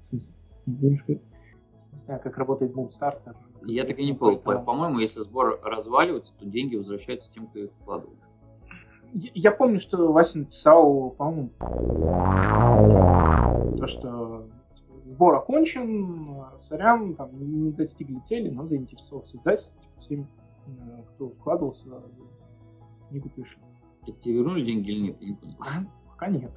[0.00, 0.34] В смысле?
[0.66, 1.12] Денежка.
[1.12, 3.36] Не знаю, как работает Boomstarter.
[3.64, 4.38] Я так и не понял.
[4.38, 8.14] По- Поэтому- По-моему, если сбор разваливается, то деньги возвращаются тем, кто их вкладывал.
[9.12, 11.50] Я я помню, что Вася написал, по-моему,
[13.78, 14.46] то, что
[15.02, 20.24] сбор окончен, сорян, там не достигли цели, но заинтересовался издательство, типа, всем, э,
[21.14, 21.88] кто вкладывался,
[23.08, 23.60] книгу пришли.
[24.06, 25.16] Так тебе вернули деньги или нет?
[25.20, 25.56] Я не понял.
[26.10, 26.50] Пока нет.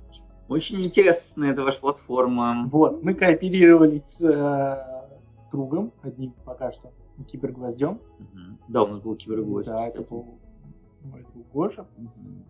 [0.48, 2.68] Очень интересная эта ваша платформа.
[2.72, 5.20] Вот, мы кооперировались с э,
[5.52, 6.91] другом, одним пока что,
[7.28, 8.00] кибергвоздем.
[8.20, 8.60] Мгм.
[8.68, 9.96] Да, у нас был кибергвоздь, Да, кстати.
[9.98, 10.38] это был
[11.04, 11.88] мой друг Гоша.
[11.98, 12.46] Мгм.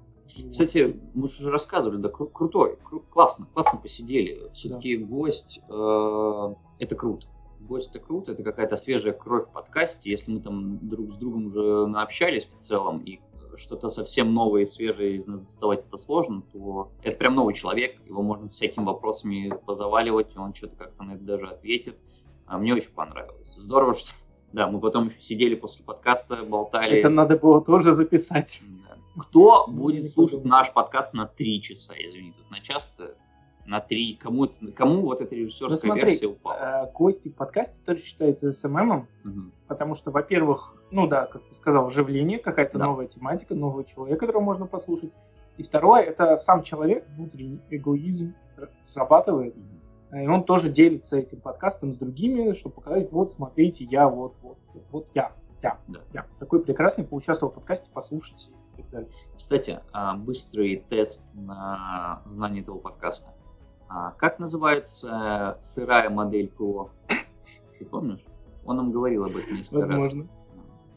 [0.51, 4.49] Кстати, мы же уже рассказывали, да, кру- крутой, кру- классно, классно посидели.
[4.53, 7.27] Все-таки гость э, это круто.
[7.65, 10.09] Гость это круто, это какая-то свежая кровь в подкасте.
[10.09, 13.19] Если мы там друг с другом уже наобщались в целом и
[13.57, 17.99] что-то совсем новое и свежее из нас доставать это сложно, то это прям новый человек,
[18.05, 21.97] его можно всякими вопросами позаваливать, и он что-то как-то на это даже ответит.
[22.45, 23.53] А мне очень понравилось.
[23.55, 24.11] Здорово, что
[24.53, 26.99] да, мы потом еще сидели после подкаста, болтали.
[26.99, 28.61] Это надо было тоже записать.
[28.61, 29.21] Да.
[29.23, 33.15] Кто Ну, будет слушать наш подкаст на три часа, извини, тут на час-то
[33.65, 34.15] на три.
[34.15, 36.85] Кому, это, кому вот эта Ну режиссерская смотри, версия упала?
[36.87, 39.51] э, гости в подкасте тоже считаются СММом, Мгм.
[39.67, 42.85] потому что, во-первых, ну да, как ты сказал, оживление, какая-то Да.
[42.85, 45.11] новая тематика, новый человек, которого можно послушать.
[45.57, 48.33] И второе, это сам человек, внутренний эгоизм
[48.81, 50.19] срабатывает, Мгм.
[50.19, 54.57] и он тоже делится этим подкастом с другими, чтобы показать, вот, смотрите, я, вот, вот,
[54.91, 55.31] вот я,
[55.63, 55.99] я, Да.
[56.13, 56.25] я.
[56.39, 59.09] Такой прекрасный, поучаствовал в подкасте, послушайте и так далее.
[59.35, 63.29] Кстати, а, быстрый тест на знание этого подкаста.
[63.87, 66.89] А, Как называется сырая модель ПО?
[67.79, 68.23] Ты помнишь?
[68.65, 70.03] Он нам говорил об этом несколько раз.
[70.03, 70.27] Возможно.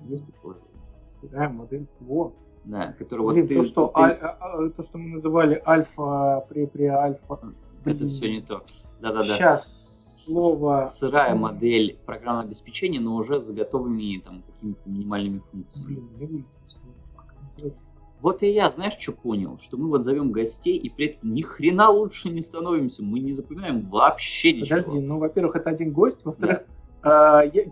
[0.08, 0.68] Есть предположение?
[1.04, 2.32] Сырая модель ПО.
[2.64, 3.54] Да, который вот Блин, ты...
[3.56, 7.40] то, что ты- аль- а- а- то, что мы называли альфа, при, при альфа.
[7.84, 8.62] Это все не то.
[9.00, 9.24] Да-да-да.
[9.36, 10.84] Сейчас слово...
[10.86, 15.94] Сырая модель программного обеспечения, но уже с готовыми там какими-то минимальными функциями.
[15.94, 16.94] Блин, вылетело слово.
[17.26, 17.86] Как называется?
[18.20, 19.58] Вот и я, знаешь, что понял?
[19.58, 23.02] Что мы вот зовем гостей, и при этом ни хрена лучше не становимся.
[23.04, 24.80] Мы не запоминаем вообще ничего.
[24.80, 26.64] Подожди, ну, во-первых, это один гость, во-вторых,
[27.02, 27.64] а, я,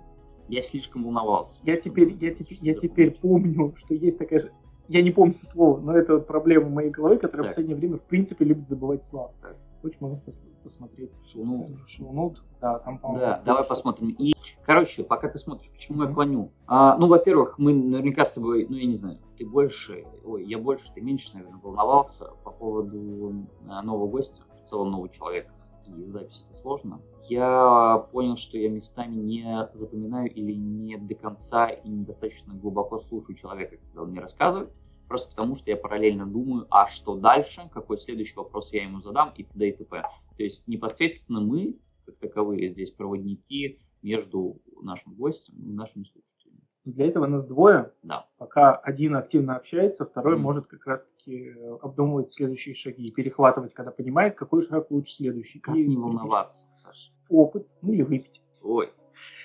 [0.48, 1.60] Я слишком волновался.
[1.64, 4.52] я теперь, я, теперь, я теперь помню, что есть такая же...
[4.88, 7.56] Я не помню слово, но это вот проблема моей головы, которая в Так.
[7.56, 9.32] последнее время, в принципе, любит забывать слова.
[9.42, 9.56] Так.
[9.86, 11.12] Хочешь, можно пос- посмотреть.
[11.24, 11.70] Шоу-ноут.
[11.88, 12.42] Шоу-ноут.
[12.60, 13.68] Да, там, по-моему, Да, давай что-то.
[13.68, 14.08] посмотрим.
[14.18, 14.32] И,
[14.64, 16.50] короче, пока ты смотришь, к чему я клоню?
[16.66, 20.58] А, ну, во-первых, мы наверняка с тобой, ну, я не знаю, ты больше, ой, я
[20.58, 25.48] больше, ты меньше, наверное, волновался по поводу а, нового гостя, в целом новый человек,
[25.86, 27.00] и запись это сложно.
[27.28, 33.36] Я понял, что я местами не запоминаю или не до конца и недостаточно глубоко слушаю
[33.36, 34.72] человека, когда он мне рассказывает.
[35.08, 39.32] Просто потому, что я параллельно думаю, а что дальше, какой следующий вопрос я ему задам
[39.36, 39.68] и т.д.
[39.68, 40.02] и т.п.
[40.36, 46.60] То есть непосредственно мы, как таковые, здесь проводники между нашим гостем и нашими слушателями.
[46.84, 47.92] Для этого нас двое.
[48.04, 48.28] Да.
[48.38, 50.42] Пока один активно общается, второй Мгм.
[50.42, 55.58] может как раз-таки э, обдумывать следующие шаги перехватывать, когда понимает, какой шаг лучше следующий.
[55.58, 57.10] Как И не волноваться, Саша?
[57.28, 58.40] Опыт, ну или выпить.
[58.62, 58.92] Ой.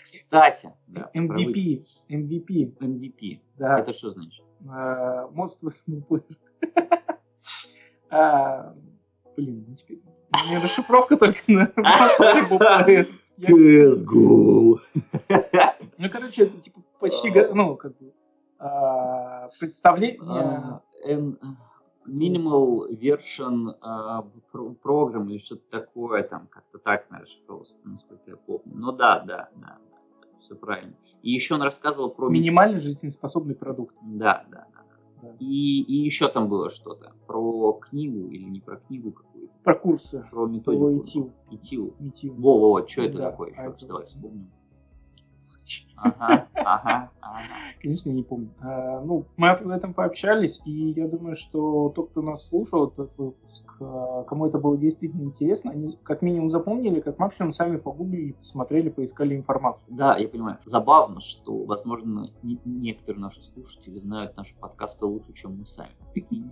[0.03, 1.85] Кстати, да, MVP.
[2.09, 3.39] MVP, MVP.
[3.57, 3.79] да.
[3.79, 4.45] Это что значит?
[4.63, 6.37] Most Valuable Player.
[8.09, 8.73] А,
[9.37, 10.01] Блин, ну теперь...
[10.33, 13.07] У меня расшифровка только на Most Valuable Player.
[13.39, 14.79] CSGO.
[15.97, 18.13] Ну, короче, это типа почти, ну, как бы,
[18.59, 20.19] а, представление...
[20.25, 20.81] А,
[22.07, 24.25] Minimal version а,
[24.81, 28.73] программ или что-то такое, там как-то так, наверное, насколько я помню.
[28.73, 29.77] Ну да, да, да,
[30.41, 30.93] все правильно.
[31.23, 32.27] И еще он рассказывал про...
[32.29, 33.95] ми- Минимально жизнеспособный продукт.
[34.01, 34.83] Да, да, да.
[35.21, 35.35] да.
[35.39, 40.27] И, и еще там было что-то про книгу или не про книгу какую-то, Про курсы.
[40.31, 40.85] про методику.
[40.85, 41.31] Про ИТИЛ.
[41.51, 41.93] ИТИЛ.
[41.99, 42.33] ИТИЛ.
[42.37, 44.51] Во-во-во, что это Да, такое еще а это- Давай вспомним.
[46.03, 47.43] Ага, ага, ага.
[47.81, 48.49] Конечно, я не помню.
[48.61, 53.11] А, ну, мы об этом пообщались, и я думаю, что тот, кто нас слушал, этот
[53.17, 58.33] выпуск, а, кому это было действительно интересно, они как минимум запомнили, как максимум сами погуглили,
[58.33, 59.83] посмотрели, поискали информацию.
[59.89, 60.57] Да, я понимаю.
[60.65, 65.91] Забавно, что, возможно, не- некоторые наши слушатели знают наши подкасты лучше, чем мы сами.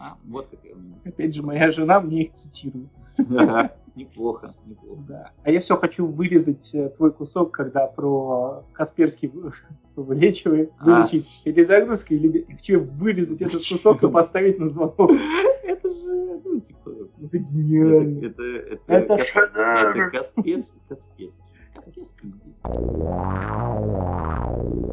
[0.00, 1.08] А, вот какая у меня мысль.
[1.08, 2.88] Опять же, моя жена мне их цитирует.
[3.96, 5.02] Неплохо, неплохо.
[5.08, 5.32] Да.
[5.42, 9.52] А я все хочу вырезать э, твой кусок, когда про Касперский вы-
[9.96, 10.84] вылечивает, А.
[10.84, 15.10] вылечить перезагрузкой, или я хочу вырезать этот кусок и поставить на звонок.
[15.64, 16.90] Это же, ну, типа,
[17.24, 18.26] Это гениально.
[18.26, 20.06] это, это, Это шедевр.
[20.06, 20.78] это Каспец,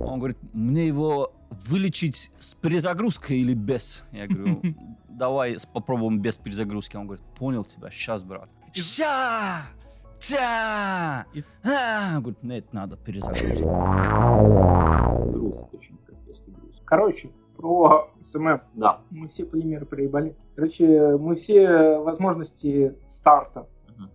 [0.05, 4.05] Он говорит, мне его вылечить с перезагрузкой или без?
[4.11, 4.61] Я говорю,
[5.09, 6.95] давай попробуем без перезагрузки.
[6.97, 8.49] Он говорит, понял тебя, сейчас, брат.
[8.73, 9.67] Ща!
[10.19, 11.25] Тя!
[11.63, 12.19] А!
[12.19, 13.69] Говорит, нет, надо перезагрузку.
[15.31, 16.81] Груз, причем Каспийский груз.
[16.85, 18.61] Короче, про СММ.
[18.73, 19.01] Да.
[19.09, 20.35] Мы все полимеры проебали.
[20.55, 23.67] Короче, мы все возможности старта.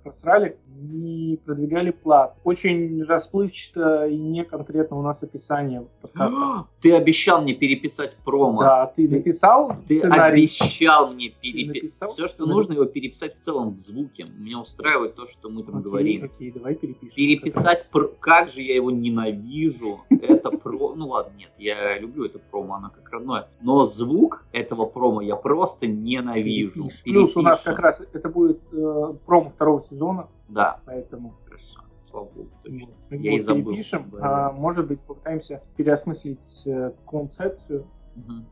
[0.03, 2.37] Просрали, не продвигали плат.
[2.45, 6.67] Очень расплывчато и не конкретно у нас описание подкаста.
[6.81, 8.63] Ты обещал мне переписать промо.
[8.63, 10.43] Да, ты Ты- написал Ты сценарий?
[10.43, 12.11] обещал мне переписать.
[12.11, 14.27] Все, что нужно, его переписать в целом в звуке.
[14.39, 16.25] Меня устраивает то, что мы там Окей, говорим.
[16.25, 17.15] Окей, давай перепишем.
[17.15, 20.01] Переписать, про- как же я его ненавижу.
[20.11, 20.93] Это про...
[21.03, 23.49] Ну ладно, нет, я люблю это промо, оно как родное.
[23.61, 26.91] Но звук этого промо я просто ненавижу.
[27.05, 31.81] Плюс у нас как раз это будет э, промо второго сезона, Да, поэтому хорошо.
[32.03, 32.89] Слава богу, точно.
[32.89, 33.65] вот, мы Я и забыл.
[33.67, 34.11] перепишем.
[34.11, 38.45] Да, А, может быть, попытаемся переосмыслить э, концепцию Мгм.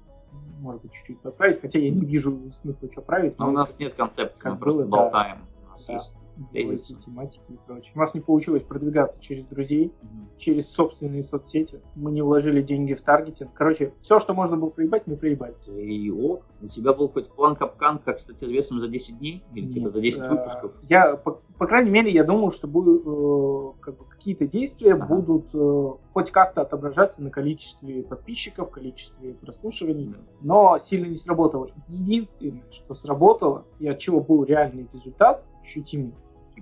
[0.61, 3.39] может быть, чуть-чуть поправить, хотя я не вижу смысла что править.
[3.39, 4.97] Но у нас нет концепции, мы просто было, да.
[5.03, 5.39] болтаем.
[5.67, 5.93] У нас Да.
[5.95, 6.15] есть
[6.53, 6.95] тезисы.
[6.97, 7.93] тематики и прочее.
[7.95, 10.29] У нас не получилось продвигаться через друзей, Мгм.
[10.37, 11.81] через собственные соцсети.
[11.95, 13.53] Мы не вложили деньги в таргетинг.
[13.55, 15.55] Короче, все, что можно было проебать, мы проебали.
[15.77, 16.45] И ок.
[16.63, 19.43] У тебя был какой-то план капкан, как стать известным за 10 дней?
[19.55, 20.73] Или типа Нет, за 10 э, выпусков?
[20.89, 25.15] Я, по, по крайней мере, я думал, что будет, э, как бы какие-то действия Ага.
[25.15, 30.15] будут э, хоть как-то отображаться на количестве подписчиков, количестве прослушиваний.
[30.43, 31.69] но сильно не сработало.
[31.89, 36.13] Единственное, что сработало, и от чего был реальный результат, ощутимый,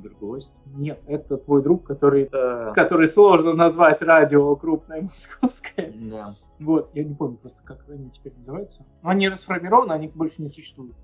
[0.03, 0.51] Кибергость.
[0.66, 2.72] нет, это твой друг, который, Да.
[2.72, 5.92] который сложно назвать радио крупное московское.
[5.94, 6.34] Да.
[6.59, 8.84] Вот, я не помню просто, как они теперь называются.
[9.03, 10.96] Но они расформированы, они больше не существуют.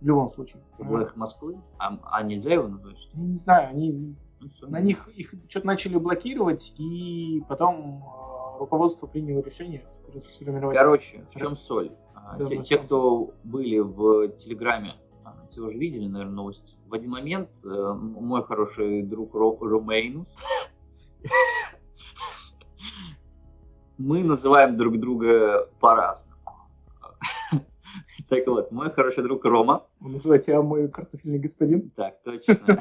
[0.00, 0.62] В любом случае.
[0.78, 1.58] Их Москвы?
[1.78, 3.18] А, а нельзя его назвать, что?
[3.18, 4.66] Я не знаю, они Ну, всё.
[4.68, 9.84] на них их что-то начали блокировать, и потом э, руководство приняло решение
[10.14, 10.76] расформировать.
[10.76, 11.92] Короче, в чем соль?
[12.14, 14.94] А, Да, те, те, кто были в Телеграме,
[15.50, 16.78] те уже видели, наверное, новость.
[16.86, 20.36] В один момент э, мой хороший друг Ро- Ромейнус,
[23.98, 26.40] мы называем друг друга по-разному.
[28.28, 31.90] Так вот, мой хороший друг Рома, Вы называете, а мой картофельный господин?
[31.90, 32.56] так, точно.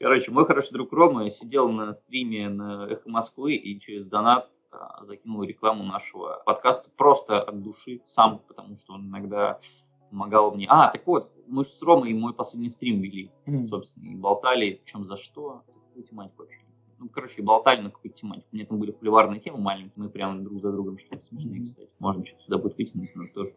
[0.00, 5.04] Короче, мой хороший друг Рома сидел на стриме на Эхо Москвы и через донат а,
[5.04, 9.60] закинул рекламу нашего подкаста просто от души сам, потому что он иногда
[10.08, 10.66] помогал мне.
[10.70, 13.66] А, так вот, мы же с Ромой мой последний стрим вели, М.
[13.66, 16.58] собственно, и болтали, причем за что, за какую тематику вообще.
[16.98, 18.46] Ну, короче, болтали на какую-то тематику.
[18.52, 21.64] У меня там были холиварные темы маленькие, мы прям друг за другом шли, смешные, Мгм.
[21.64, 21.90] кстати.
[21.98, 23.52] Можно что-то сюда будет вытянуть, но тоже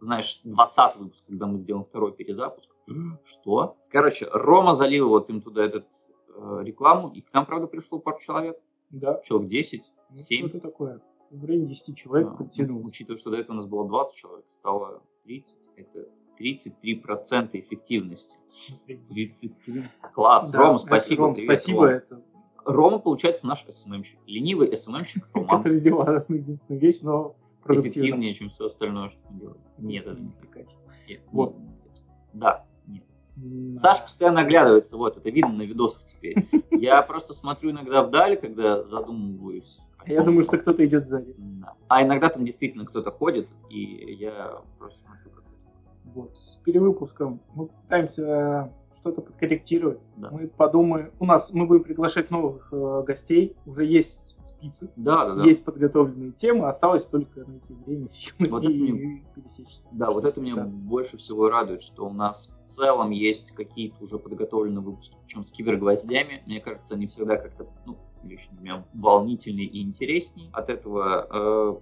[0.00, 2.70] знаешь, 20 выпуск, когда мы сделаем второй перезапуск.
[3.24, 3.76] Что?
[3.90, 5.86] Короче, Рома залил вот им туда этот
[6.38, 8.56] э, рекламу, и к нам, правда, пришло пару человек,
[8.90, 9.20] Да.
[9.24, 10.48] человек 10, Ну, 7.
[10.48, 11.00] Что-то такое.
[11.30, 12.84] В районе 10 человек А, подтянул.
[12.86, 15.58] Учитывая, что до этого у нас было 20 человек, стало 30.
[15.76, 16.08] Это
[16.38, 18.38] 33% эффективности.
[18.86, 19.84] 33.
[20.14, 20.50] Класс.
[20.50, 21.22] Да, Рома, это, спасибо.
[21.24, 21.78] Ром, привет, спасибо.
[21.78, 21.92] Рома.
[21.92, 22.22] Это,
[22.64, 24.18] Рома, получается, наш СММщик.
[24.26, 25.60] Ленивый СММщик Роман.
[25.60, 27.36] это сделала одну единственную вещь, но.
[27.68, 29.60] Эффективнее, чем все остальное, что мы делаем.
[29.78, 30.66] Нет, это не так.
[31.32, 31.56] Вот.
[32.32, 33.02] Да, нет.
[33.76, 36.48] Саша постоянно оглядывается, вот, это видно на видосах теперь.
[36.70, 39.80] Я просто смотрю иногда вдаль, когда задумываюсь.
[40.06, 41.34] Я думаю, что кто-то идет сзади.
[41.88, 45.44] А иногда там действительно кто-то ходит, и я просто смотрю, как.
[46.16, 46.36] Вот.
[46.38, 50.00] С перевыпуском мы пытаемся что-то подкорректировать.
[50.16, 50.30] Да.
[50.30, 51.12] Мы подумаем.
[51.20, 53.54] У нас мы будем приглашать новых э, гостей.
[53.66, 55.44] Уже есть список, Да, да, да.
[55.44, 56.66] есть подготовленные темы.
[56.68, 59.82] Осталось только найти время, силы Вот и, это мне- и пересечься.
[59.92, 64.18] Да, вот это меня больше всего радует, что у нас в целом есть какие-то уже
[64.18, 66.42] подготовленные выпуски, причем с кибергвоздями.
[66.46, 70.48] Мне кажется, они всегда как-то, ну, лично меня, волнительнее и интереснее.
[70.52, 71.76] От этого, э,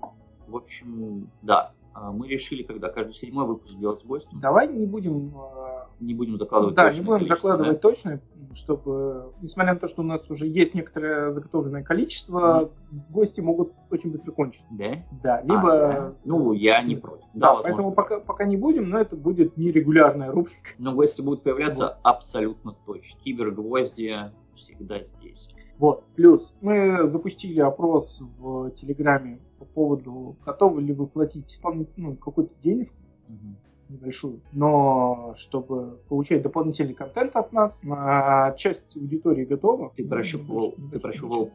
[0.48, 1.72] в общем, да,
[2.12, 4.40] мы решили, когда каждый седьмой выпуск делать с гостем.
[4.40, 8.20] Давай не будем э, Не будем закладывать Да, не будем закладывать точно,
[8.52, 12.70] чтобы, несмотря на то, что у нас уже есть некоторое заготовленное количество,
[13.10, 14.66] гости могут очень быстро кончиться.
[14.70, 15.04] Да?
[15.22, 15.70] Да, А, либо...
[15.70, 16.12] да.
[16.24, 17.24] Ну, я не против.
[17.34, 17.62] Да, Да, возможно.
[17.76, 20.56] поэтому пока, пока не будем, но это будет нерегулярная рубрика.
[20.78, 23.20] Но гости будут появляться абсолютно точно.
[23.22, 25.48] Кибергвозди всегда здесь.
[25.78, 26.04] Вот.
[26.16, 31.60] Плюс мы запустили опрос в Телеграме по поводу, готовы ли вы платить
[31.96, 32.98] ну, какую-то денежку
[33.28, 33.56] Мгм.
[33.88, 39.90] небольшую, но чтобы получать дополнительный контент от нас, а часть аудитории готова.
[39.94, 41.50] Ты Ну, прощупывал- небольшой- ты прощупывал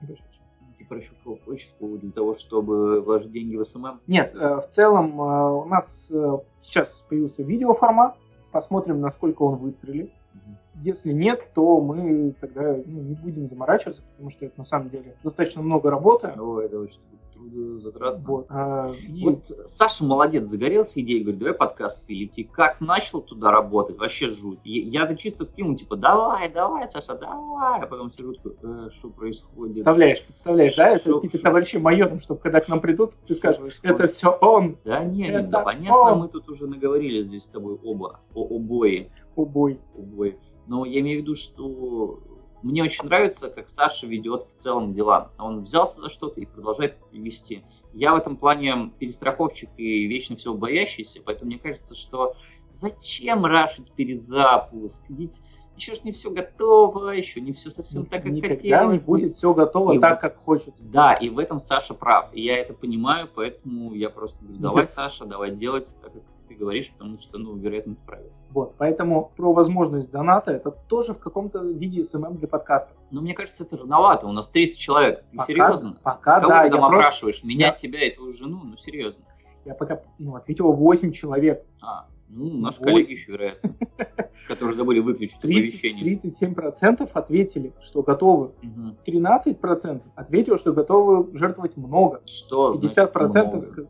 [0.87, 3.99] прощупал почту для того, чтобы вложить деньги в СММ?
[4.07, 8.17] Нет, э, в целом э, у нас э, сейчас появился видеоформат.
[8.51, 10.11] Посмотрим, насколько он выстрелит.
[10.33, 10.57] Мгм.
[10.83, 15.15] Если нет, то мы тогда ну, не будем заморачиваться, потому что это на самом деле
[15.23, 16.27] достаточно много работы.
[16.37, 16.99] О, это очень
[17.33, 18.23] трудозатратно.
[18.27, 18.45] Вот.
[18.49, 22.37] а, и- Вот Саша молодец, загорелся идеей, говорит, давай подкаст пилить.
[22.37, 24.59] И как начал туда работать, вообще жуть.
[24.63, 27.81] Я-то чисто вкинул, типа, давай, давай, Саша, давай.
[27.81, 29.73] А потом сижу «Э, что происходит?
[29.75, 30.89] Представляешь, представляешь, да?
[30.89, 33.95] Это Шо- какие-то шо- товарищи майором, чтобы когда к нам придут, ты скажешь, происходит?
[33.95, 36.19] это все он, Да не, не, это да понятно, он.
[36.19, 39.09] мы тут уже наговорили здесь с тобой оба, о обои.
[39.35, 39.79] убой.
[39.95, 40.37] убой.
[40.69, 42.19] Но я имею в виду, что
[42.61, 45.31] мне очень нравится, как Саша ведет в целом дела.
[45.39, 47.63] Он взялся за что-то и продолжает вести.
[47.93, 52.35] Я в этом плане перестраховщик и вечно всего боящийся, поэтому мне кажется, что
[52.69, 55.05] зачем рашить перезапуск?
[55.09, 55.41] Ведь
[55.75, 59.01] еще ж не все готово, еще не все совсем так, как Никогда хотелось.
[59.01, 60.85] не будет все готово И так, как хочется.
[60.85, 62.29] Да, и в этом Саша прав.
[62.33, 64.85] И я это понимаю, поэтому я просто давай.
[64.85, 68.31] Саша, давай делать так, как ты говоришь, потому что, ну, вероятно, это правильно.
[68.49, 72.97] Вот, поэтому про возможность доната это тоже в каком-то виде СММ для подкастов.
[73.11, 74.27] Но мне кажется, это рановато.
[74.27, 75.23] У нас 30 человек.
[75.31, 75.97] Ты Пока- серьезно?
[76.03, 77.43] Пока, Кого да, ты там просто- опрашиваешь?
[77.43, 78.61] Меня, Я- тебя и твою жену?
[78.63, 79.23] Ну, серьезно.
[79.65, 81.63] Я пока ну, ответил 8 человек.
[81.81, 82.91] А, ну, наши Восемь.
[82.93, 83.75] коллеги еще, вероятно,
[84.47, 86.17] которые забыли выключить 30, оповещение.
[86.17, 88.51] 37% ответили, что готовы.
[88.63, 88.97] Мгм.
[89.05, 92.21] 13% ответило, что готовы жертвовать много.
[92.25, 93.87] Что значит 50% много?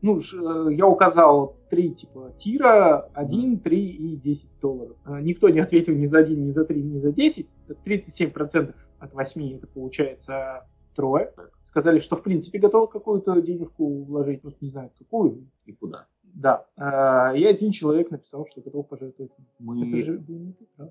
[0.00, 4.96] Ну, э, я указал три типа тира, 1, 3 и 10 долларов.
[5.06, 7.46] Э, Никто не ответил ни за 1, ни за 3, ни за 10.
[7.84, 11.32] 37% от 8 это получается трое.
[11.62, 15.46] Сказали, что в принципе готовы какую-то денежку вложить, просто не знают какую.
[15.64, 16.06] И куда?
[16.38, 16.64] Да.
[16.76, 19.32] Э, И один человек написал, что готов пожертвовать.
[19.32, 20.02] Это Мы...
[20.02, 20.22] же?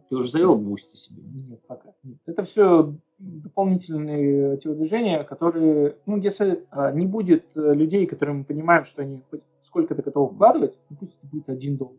[0.10, 1.24] Ты уже завел Boosty себе?
[1.24, 1.94] Нет, пока.
[2.04, 2.18] Нет.
[2.26, 8.84] Это все дополнительные телодвижения, которые, ну, если а, не будет э, людей, которые мы понимаем,
[8.84, 11.96] что они хоть сколько-то готовы вкладывать, ну, пусть это будет один доллар.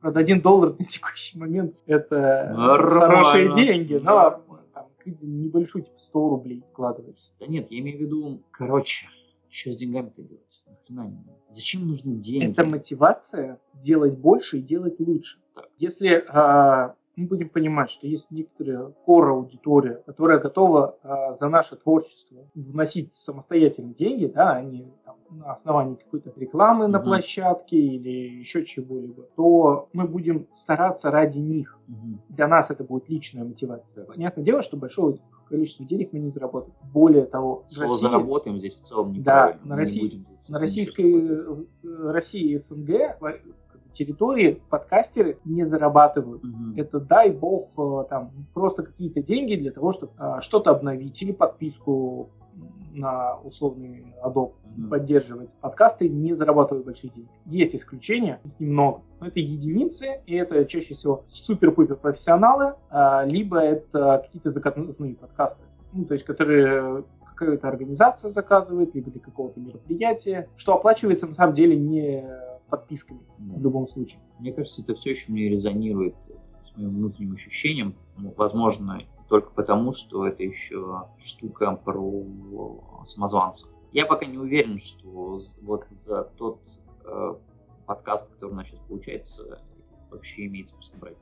[0.00, 3.06] Правда, один доллар на текущий момент это Нормально.
[3.06, 4.42] хорошие деньги, но
[4.74, 4.86] там,
[5.22, 7.32] небольшой, типа 100 рублей вкладывается.
[7.40, 8.42] Да нет, я имею в виду...
[8.50, 9.06] Короче,
[9.48, 10.49] что с деньгами-то делать?
[10.90, 11.24] Нам?
[11.48, 12.52] Зачем нужны деньги?
[12.52, 15.38] Это мотивация делать больше и делать лучше.
[15.54, 15.68] Так.
[15.78, 21.76] Если а, мы будем понимать, что есть некоторая кора аудитория, которая готова а, за наше
[21.76, 27.06] творчество вносить самостоятельно деньги, да, а не там, на основании какой-то рекламы на Мгм.
[27.08, 31.78] площадке или еще чего-либо, то мы будем стараться ради них.
[31.88, 32.20] Мгм.
[32.28, 34.04] Для нас это будет личная мотивация.
[34.06, 35.18] Понятное дело, что большого
[35.50, 36.74] количества денег мы не заработаем.
[36.92, 39.60] Более того, Слово России- заработаем здесь в целом Да, неправильно.
[39.66, 43.40] на Мы России- на российской э, России и СНГ бы
[43.92, 46.44] территории подкастеры не зарабатывают.
[46.44, 46.74] Мгм.
[46.76, 51.32] Это дай бог э, там просто какие-то деньги для того, чтобы а, что-то обновить или
[51.32, 52.30] подписку
[52.92, 54.90] на условный Adobe Мгм.
[54.90, 55.56] поддерживать.
[55.60, 57.28] Подкасты не зарабатывают большие деньги.
[57.46, 59.02] Есть исключения, их немного.
[59.20, 65.62] Но это единицы, и это чаще всего супер-пупер профессионалы, а, либо это какие-то заказные подкасты.
[65.92, 71.54] Ну, то есть, которые какая-то организация заказывает, либо для какого-то мероприятия, что оплачивается на самом
[71.54, 72.24] деле не
[72.68, 73.54] подписками Да.
[73.58, 74.20] в любом случае.
[74.38, 76.14] Мне кажется, это все еще мне резонирует
[76.64, 77.94] с моим внутренним ощущением.
[78.18, 79.00] Ну, возможно,
[79.30, 82.24] только потому, что это еще штука про
[83.04, 83.70] самозванцев.
[83.92, 86.60] Я пока не уверен, что вот за тот
[87.04, 87.34] э,
[87.86, 89.62] подкаст, который у нас сейчас получается,
[90.10, 91.16] вообще имеет смысл брать.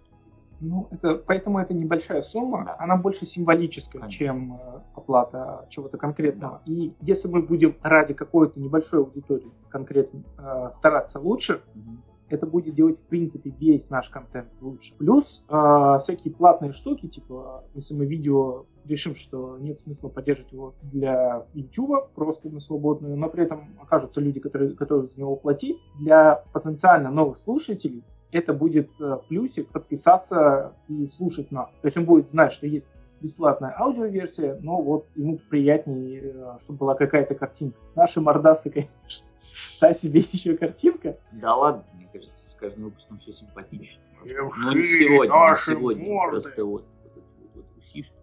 [0.60, 2.76] Ну, это, поэтому это небольшая сумма, Да.
[2.80, 4.18] она больше символическая, Конечно.
[4.26, 6.62] чем э, оплата чего-то конкретного.
[6.64, 12.02] И если мы будем ради какой-то небольшой аудитории конкретно э, стараться лучше, Мгм.
[12.28, 14.94] Это будет делать, в принципе, весь наш контент лучше.
[14.96, 20.74] Плюс э, всякие платные штуки, типа, если мы видео решим, что нет смысла поддерживать его
[20.82, 25.76] для YouTube, просто на свободную, но при этом окажутся люди, которые готовы за него платить,
[25.98, 31.70] для потенциально новых слушателей это будет э, плюсик подписаться и слушать нас.
[31.80, 32.88] То есть он будет знать, что есть
[33.20, 37.78] бесплатная аудиоверсия, но вот ему приятнее, э, чтобы была какая-то картинка.
[37.94, 39.26] Наши мордасы, конечно,
[39.80, 44.04] та себе еще картинка, Да ладно, мне кажется, с каждым выпуском все симпатичнее.
[44.24, 46.04] Но не сегодня, не сегодня.
[46.12, 46.40] морды.
[46.40, 48.14] Просто вот, вот вот, вот усишки.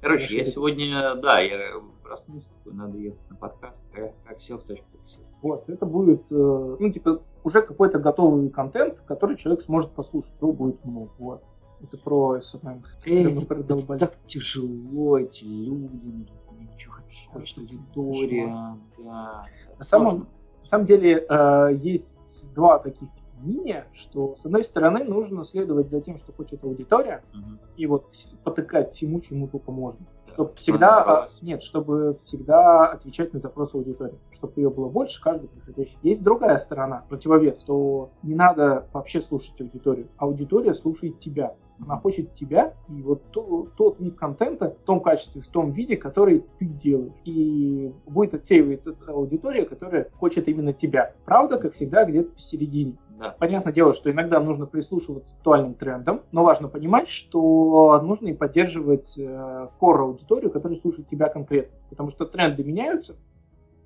[0.00, 3.86] Короче, я сегодня, да, я проснулся, такой, надо ехать на подкаст.
[3.92, 5.22] Как, как сел в точку, так сел.
[5.42, 10.32] Вот, это будет, э, ну, типа, уже какой-то готовый контент, который человек сможет послушать.
[10.40, 11.10] Его будет много.
[11.18, 11.44] Вот.
[11.80, 12.82] Это про СММ.
[13.04, 16.92] Эй, это, это так тяжело, эти люди, понять, что
[17.32, 18.76] хочет, аудитория.
[18.98, 19.44] Да,
[19.78, 20.28] На самом,
[20.60, 25.90] на самом деле э, есть два таких типа мнения, что с одной стороны нужно следовать
[25.90, 27.60] за тем, что хочет аудитория, Мгм.
[27.76, 28.10] и вот
[28.42, 30.04] потыкать всему, чему только можно.
[30.26, 35.48] Чтобы всегда, а, нет, чтобы всегда отвечать на запросы аудитории, чтобы ее было больше каждый
[35.48, 35.96] приходящий.
[36.02, 40.08] Есть другая сторона, противовес, что не надо вообще слушать аудиторию.
[40.16, 41.54] Аудитория слушает тебя.
[41.80, 45.96] Она хочет тебя и вот то- тот вид контента в том качестве, в том виде,
[45.96, 47.12] который ты делаешь.
[47.24, 51.14] И будет отсеиваться та аудитория, которая хочет именно тебя.
[51.24, 52.96] Правда, как всегда, где-то посередине.
[53.18, 53.34] Да.
[53.38, 58.32] Понятное дело, что иногда нужно прислушиваться к актуальным трендам, но важно понимать, что нужно и
[58.32, 61.76] поддерживать э, core аудиторию, которая слушает тебя конкретно.
[61.90, 63.16] Потому что тренды меняются,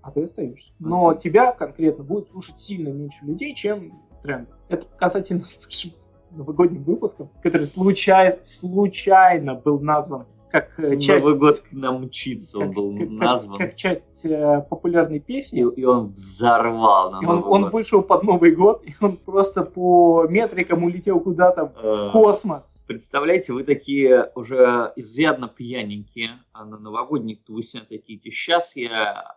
[0.03, 0.73] а ты остаешься.
[0.79, 4.51] Но тебя конкретно будет слушать сильно меньше людей, чем тренды.
[4.69, 5.93] Это показательно с нашим
[6.37, 11.25] новогодним выпуском, который случай- случайно был назван как э, часть...
[11.25, 13.57] Новый год к нам мчится, он как- был как- как- назван.
[13.59, 15.65] Как, часть э, популярной И, песни.
[15.77, 17.73] и он взорвал на И он, Новый он год.
[17.73, 22.85] вышел под Новый год, и он просто по метрикам улетел куда-то Э, в космос.
[22.87, 29.35] Представляете, вы такие уже изрядно пьяненькие, а на новогодних тусе такие, сейчас я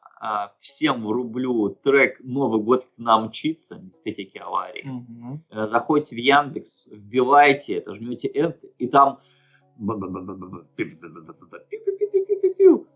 [0.59, 4.85] всем врублю трек «Новый год к нам мчится» дискотеки аварии.
[5.49, 9.19] Э, Заходите в Яндекс, вбиваете это, жмете Enter, и там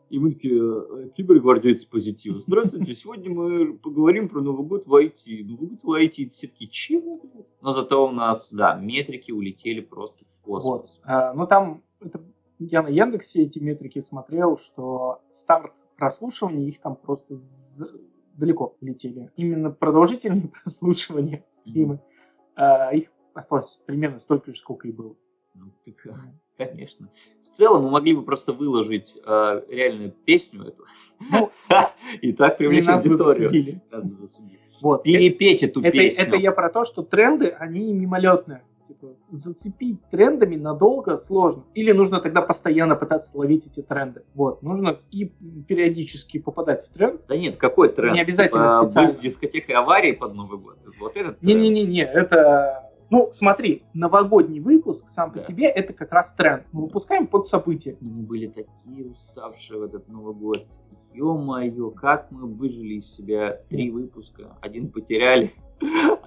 [0.09, 2.37] и мы такие, кибергвардейцы позитив.
[2.37, 5.43] Здравствуйте, сегодня мы поговорим про Новый год в IT.
[5.45, 6.29] Новый год в IT.
[6.29, 7.17] Все такие, чего?
[7.17, 10.61] блядь?» Но зато у нас, да, метрики улетели просто в Вот.
[10.61, 11.01] космос.
[11.03, 12.21] А, Ну там, это,
[12.57, 17.37] я на Яндексе эти метрики смотрел, что старт прослушивания, их там просто
[18.33, 19.31] далеко летели.
[19.35, 21.99] Именно продолжительные прослушивания стримы,
[22.55, 25.15] а, их осталось примерно столько же, сколько и было.
[25.53, 25.95] Ну, так,
[26.57, 27.09] конечно.
[27.41, 30.85] В целом мы могли бы просто выложить э, реально песню эту.
[31.31, 31.51] Ну,
[32.21, 33.49] и так привлечь нас бы аудиторию.
[33.49, 33.81] засудили.
[33.91, 34.59] Нас бы засудили.
[34.81, 35.03] Вот.
[35.03, 36.27] Перепеть эту Это, песню.
[36.27, 38.63] это я про то, что тренды, они мимолетные.
[38.89, 41.63] Типа, зацепить трендами надолго сложно.
[41.75, 44.23] Или нужно тогда постоянно пытаться ловить эти тренды.
[44.33, 44.63] Вот.
[44.63, 45.25] Нужно и
[45.67, 47.21] периодически попадать в тренд.
[47.27, 48.15] Да нет, какой тренд?
[48.15, 49.11] Не обязательно Типа, специально.
[49.11, 50.79] быть дискотекой аварии под Новый год.
[50.99, 51.43] Вот этот тренд.
[51.43, 55.43] Не-не-не-не, это Ну, смотри, новогодний выпуск сам по Да.
[55.43, 56.63] себе это как раз тренд.
[56.71, 57.95] Мы выпускаем под событие.
[58.01, 60.65] Ну, Мы были такие уставшие в этот Новый год.
[61.13, 64.57] Ё-моё, как мы выжили из себя три выпуска.
[64.61, 65.51] Один потеряли,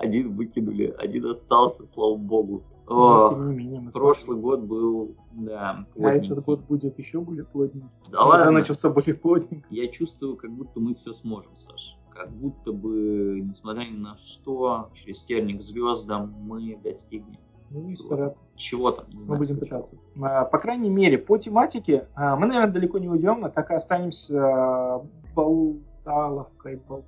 [0.03, 2.63] один выкинули, один остался, слава богу.
[2.89, 5.87] Но, О, тем не менее, мы прошлый год был, да, смотрим.
[5.95, 6.33] А плотненький.
[6.33, 7.89] этот год будет еще более плотненький.
[8.11, 8.51] Да Уже ладно.
[8.51, 9.67] начался более плотненько.
[9.71, 11.97] Я чувствую, как будто мы все сможем, Саш.
[12.11, 17.39] Как будто бы, несмотря ни на что, через терник звездам мы достигнем
[17.71, 18.03] Ну и Чего-то.
[18.03, 18.45] стараться.
[18.57, 19.07] чего-то.
[19.11, 19.95] не Мы знаю, будем пытаться.
[20.21, 23.75] А, По крайней мере, по тематике а, мы, наверное, далеко не уйдем, а так и
[23.75, 25.01] останемся
[25.35, 26.81] болталовкой.
[26.89, 27.05] бол-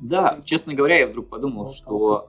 [0.00, 2.28] Да, честно говоря, я вдруг подумал, Ну, что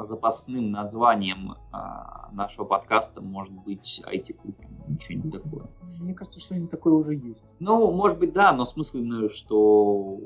[0.00, 4.68] запасным названием а, нашего подкаста может быть IT-кухня.
[4.88, 5.66] Ничего не такое.
[5.98, 7.44] Мне кажется, что не такое уже есть.
[7.58, 10.18] Ну, может быть, да, но смысл именно, что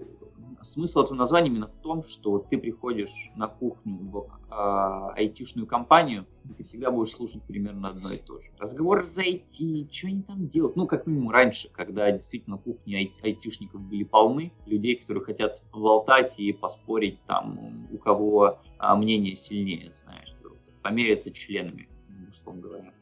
[0.62, 6.26] смысл этого названия именно в том, что ты приходишь на кухню в а, айтишную компанию,
[6.48, 8.50] и ты всегда будешь слушать примерно одно и то же.
[8.58, 10.76] Разговор за IT, что они там делают?
[10.76, 16.38] Ну, как минимум раньше, когда действительно кухни ай- айтишников были полны, людей, которые хотят поболтать
[16.38, 20.34] и поспорить там, у кого а, мнение сильнее, знаешь,
[20.82, 21.88] помериться членами,
[22.28, 22.92] условно говоря.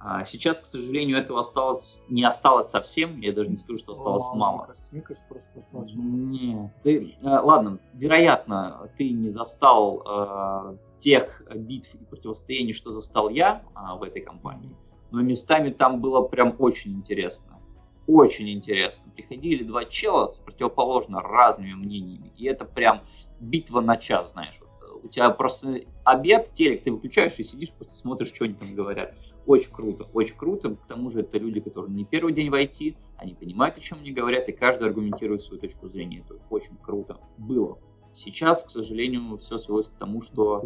[0.00, 3.20] А сейчас, к сожалению, этого осталось не осталось совсем.
[3.20, 4.56] Я даже не скажу, что осталось А, мало.
[4.56, 6.08] Мне кажется, мне кажется, просто осталось мало.
[6.08, 13.28] Нет, ты, э, ладно, вероятно, ты не застал э, тех битв и противостояний, что застал
[13.28, 14.74] я а, в этой компании.
[15.10, 17.58] Но местами там было прям очень интересно.
[18.06, 19.10] Очень интересно.
[19.14, 22.32] Приходили два чела с противоположно разными мнениями.
[22.36, 23.02] И это прям
[23.40, 24.54] битва на час, знаешь.
[24.60, 28.54] Вот, э, у тебя просто обед, телек ты выключаешь и сидишь, просто смотришь, что они
[28.54, 29.14] там говорят.
[29.48, 30.76] Очень круто, очень круто.
[30.76, 33.98] К тому же это люди, которые не первый день в IT, они понимают, о чем
[34.00, 36.18] они говорят, и каждый аргументирует свою точку зрения.
[36.20, 37.78] Это очень круто было.
[38.12, 40.62] Сейчас, к сожалению, все свелось к тому, что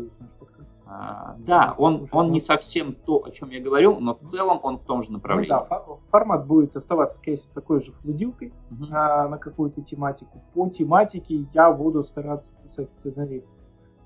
[0.87, 4.59] а, да, он, он ну- не совсем то, о чем я говорю, но в целом
[4.65, 5.49] он в том же Ну направлении.
[5.49, 8.89] да, фо- формат будет оставаться, скорее всего, такой же флудилкой Мгм.
[8.91, 10.43] а, на какую-то тематику.
[10.55, 13.45] По тематике я буду стараться писать сценарий,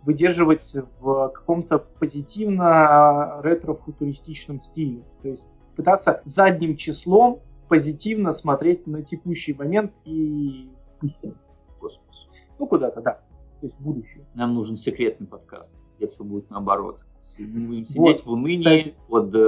[0.07, 5.03] выдерживать в каком-то позитивно ретро-футуристичном стиле.
[5.23, 10.71] То есть пытаться задним числом позитивно смотреть на текущий момент и.
[11.03, 12.29] В космос.
[12.59, 13.21] ну куда-то, да.
[13.61, 14.25] То есть в будущее.
[14.35, 17.05] Нам нужен секретный подкаст, где все будет наоборот.
[17.39, 18.95] Мы будем Вот, сидеть в унынии кстати.
[19.09, 19.39] под, э,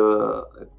[0.61, 0.75] этот,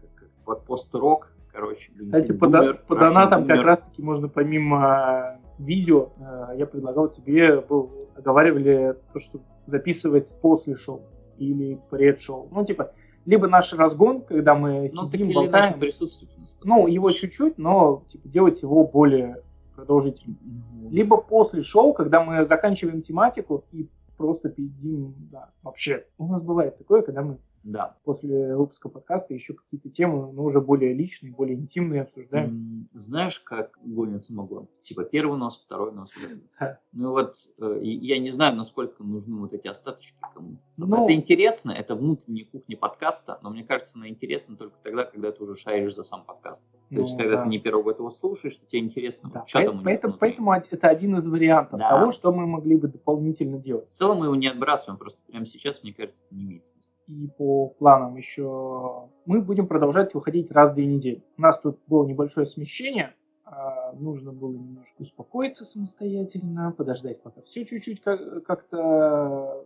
[0.00, 1.92] как- как- под пост-рок, короче.
[1.96, 3.62] Кстати, по, бумер, по донатам как boomer.
[3.62, 11.02] раз-таки можно помимо видео, э, я предлагал тебе, был, оговаривали то, что записывать после шоу
[11.38, 12.48] или пред-шоу.
[12.50, 12.92] Ну, типа,
[13.24, 15.78] либо наш разгон, когда мы Ну, сидим, болтаем.
[15.78, 16.56] присутствует у нас.
[16.64, 19.42] Ну, его чуть-чуть, но типа, делать его более
[19.76, 20.38] продолжительным.
[20.82, 26.04] Ну, Либо после шоу, когда мы заканчиваем тематику и просто пиздим, да, вообще.
[26.18, 27.96] У нас бывает такое, когда мы Да.
[28.04, 32.88] после выпуска подкаста еще какие-то темы, но уже более личные, более интимные обсуждаем.
[32.92, 34.68] Знаешь, как гонят самогон?
[34.82, 36.10] Типа первый нос, второй нос.
[36.58, 36.78] Да.
[36.92, 40.60] Ну вот, э, я не знаю, насколько нужны вот эти остаточки кому-то.
[40.78, 45.30] Ну- это интересно, это внутренняя кухня подкаста, но мне кажется, она интересна только тогда, когда
[45.32, 46.66] ты уже шаришь за сам подкаст.
[46.90, 47.42] То есть, Ну, когда да.
[47.44, 50.52] ты не первый год его слушаешь, то тебе интересно, Да, что поэ- там поэтому, поэтому
[50.52, 51.88] это один из вариантов Да.
[51.90, 53.88] того, что мы могли бы дополнительно делать.
[53.90, 56.92] В целом мы его не отбрасываем, просто прямо сейчас, мне кажется, это не имеет смысла.
[57.12, 61.22] И по планам еще мы будем продолжать выходить раз в две недели.
[61.36, 63.14] У нас тут было небольшое смещение.
[63.44, 69.64] а, Нужно было немножко успокоиться самостоятельно, подождать, пока все чуть-чуть как- как-то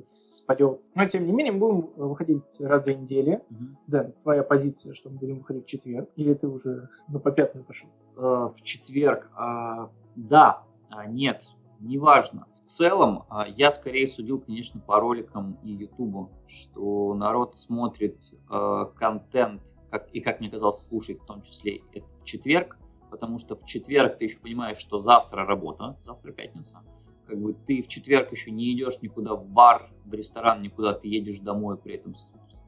[0.00, 0.80] спадет.
[0.94, 3.42] Но тем не менее мы будем выходить раз в две недели.
[3.86, 7.88] Да, твоя позиция, что мы будем выходить в четверг, или ты уже на попятную пошел?
[8.16, 9.30] Э, в четверг.
[9.36, 11.44] а, да, а, нет,
[11.80, 12.46] неважно.
[12.54, 18.18] В целом, а, я скорее судил, конечно, по роликам и Ютубу, что народ смотрит
[18.50, 22.78] э, контент, как, и, как мне казалось, слушает в том числе это в четверг,
[23.10, 26.82] потому что в четверг ты еще понимаешь, что завтра работа, завтра пятница.
[27.28, 31.08] Как бы ты в четверг еще не идешь никуда в бар, в ресторан, никуда, ты
[31.08, 32.14] едешь домой, при этом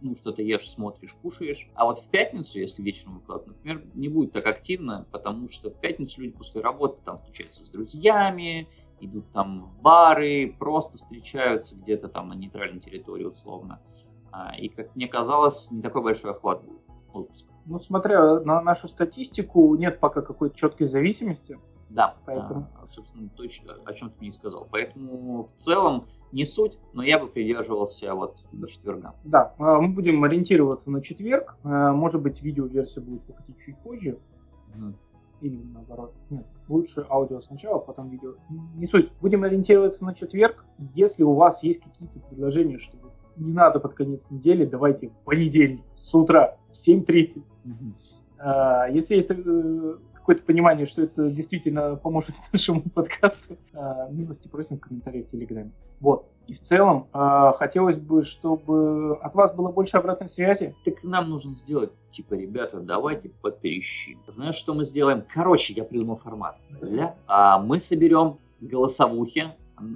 [0.03, 1.71] ну, что-то ешь, смотришь, кушаешь.
[1.75, 5.81] А вот в пятницу, если вечером выкладывать, например, не будет так активно, потому что в
[5.81, 8.69] пятницу люди после работы там встречаются с друзьями,
[9.01, 13.81] идут там в бары, просто встречаются где-то там на нейтральной территории условно.
[14.31, 16.83] А, И, как мне казалось, не такой большой охват был
[17.15, 17.49] выпуска.
[17.65, 21.59] Ну, смотря на нашу статистику, нет пока какой-то четкой зависимости.
[21.91, 22.69] Да, Поэтому.
[22.81, 24.67] а, собственно, точно о чем ты мне и сказал.
[24.71, 29.15] Поэтому в целом не суть, но я бы придерживался вот до четверга.
[29.25, 31.57] Да, э, мы будем ориентироваться на четверг.
[31.65, 34.19] Э, Может быть, видеоверсия будет выходить чуть позже.
[34.75, 34.95] Мгм.
[35.41, 36.15] Или наоборот.
[36.29, 38.35] Нет, лучше аудио сначала, потом видео.
[38.77, 39.11] Не суть.
[39.21, 40.65] Будем ориентироваться на четверг.
[40.95, 45.83] Если у вас есть какие-то предложения, чтобы не надо под конец недели, давайте в понедельник
[45.95, 47.43] с утра в 7.30.
[47.65, 47.97] Мгм.
[48.39, 49.97] А, Если есть э,
[50.31, 55.73] какое-то понимание, что это действительно поможет нашему подкасту, а, милости просим в комментариях в Телеграме.
[55.99, 56.27] Вот.
[56.47, 60.77] И в целом а, хотелось бы, чтобы от вас было больше обратной связи.
[60.85, 64.21] Так нам нужно сделать, типа, ребята, давайте потрещим.
[64.29, 65.25] Знаешь, что мы сделаем?
[65.35, 66.57] Короче, я придумал формат.
[66.81, 67.17] Ля.
[67.27, 69.49] А, мы соберем голосовухи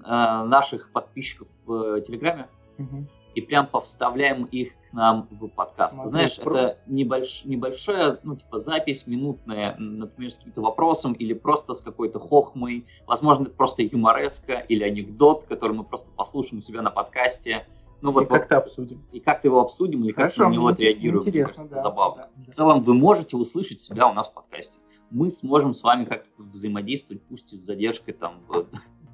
[0.02, 3.06] а, наших подписчиков в э, Телеграме Мгм.
[3.34, 5.92] И прям повставляем их к нам в подкаст.
[5.94, 11.32] Смотри, Знаешь, про- это небольш- небольшая, ну, типа, запись минутная, например, с каким-то вопросом или
[11.32, 12.86] просто с какой-то хохмой.
[13.06, 17.66] Возможно, это просто юмореска или анекдот, который мы просто послушаем у себя на подкасте.
[18.00, 19.02] Ну, вот, И как-то вот, обсудим.
[19.12, 21.26] и как-то его обсудим, или как-то на него отреагируем.
[21.26, 22.22] Интересно, да, забавно.
[22.24, 22.42] да, да.
[22.50, 24.78] В целом, вы можете услышать себя у нас в подкасте.
[25.10, 28.66] Мы сможем с вами как-то взаимодействовать, пусть и с задержкой там в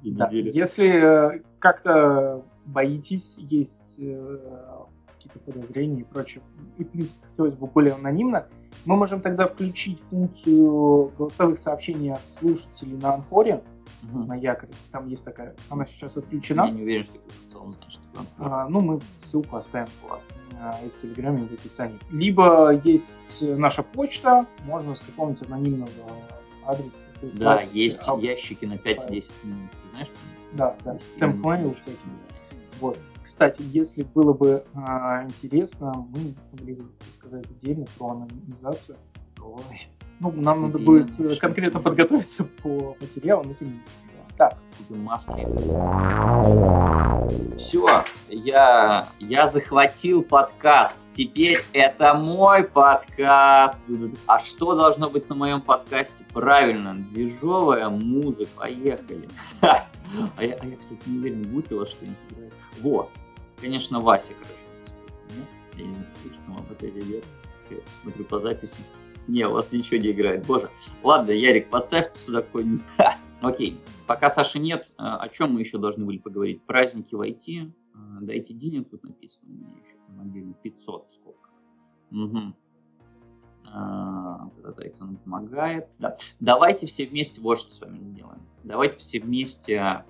[0.03, 0.27] Да.
[0.29, 0.51] недели.
[0.55, 4.39] Если э, как-то боитесь, есть э,
[5.13, 6.43] какие-то подозрения и прочее,
[6.77, 8.47] и, в принципе, хотелось бы более анонимно,
[8.85, 13.63] мы можем тогда включить функцию голосовых сообщений от слушателей на Анфоре,
[14.03, 14.27] Мгм.
[14.27, 14.71] на Якоре.
[14.91, 16.71] Там есть такая, она сейчас Я отключена.
[16.71, 18.25] не уверен, что ты в целом такое.
[18.39, 20.19] А, ну, мы ссылку оставим в,
[20.59, 21.99] а, в Телеграме, в описании.
[22.09, 25.91] Либо есть наша почта, можно с какого-нибудь анонимного
[26.65, 27.05] адреса.
[27.13, 29.69] Да, прислать, есть а, ящики на 5-10 минут.
[29.71, 30.09] Ты знаешь?
[30.53, 31.73] Да, да, именно.
[31.75, 31.97] всякие.
[32.81, 32.97] Вот.
[33.23, 38.97] Кстати, если было бы а, интересно, мы могли бы сказать отдельно про анонимизацию.
[39.39, 39.87] Ой,
[40.19, 43.85] Ну, нам надо будет э, конкретно подготовиться по материалу, но тем не менее.
[44.37, 45.47] Так, купим маски.
[47.55, 50.97] Все, я, я захватил подкаст.
[51.11, 53.83] Теперь это мой подкаст.
[54.25, 56.25] А что должно быть на моем подкасте?
[56.33, 58.49] Правильно, движовая музыка.
[58.57, 59.29] Поехали.
[60.35, 62.51] А я, а я, кстати, не уверен, будет ли у вас что-нибудь играть.
[62.81, 63.09] Вот.
[63.59, 64.61] Конечно, Вася, короче.
[65.77, 67.25] Я не слышно вам это или нет.
[67.69, 68.79] Я смотрю по записи.
[69.27, 70.45] Не, у вас ничего не играет.
[70.45, 70.69] Боже.
[71.03, 72.85] Ладно, Ярик, поставь сюда какой-нибудь.
[73.41, 73.79] Окей.
[74.07, 76.61] Пока Саши нет, а, о чем мы еще должны были поговорить?
[76.63, 77.71] Праздники в IT.
[77.93, 81.51] А, Дайте денег, тут написано у меня еще там отдельно 500 в скобках.
[82.11, 82.53] Угу.
[83.63, 85.87] Это кто нам помогает.
[85.97, 86.17] Да.
[86.39, 88.41] Давайте все вместе вот что с вами сделаем.
[88.63, 90.03] Давайте все вместе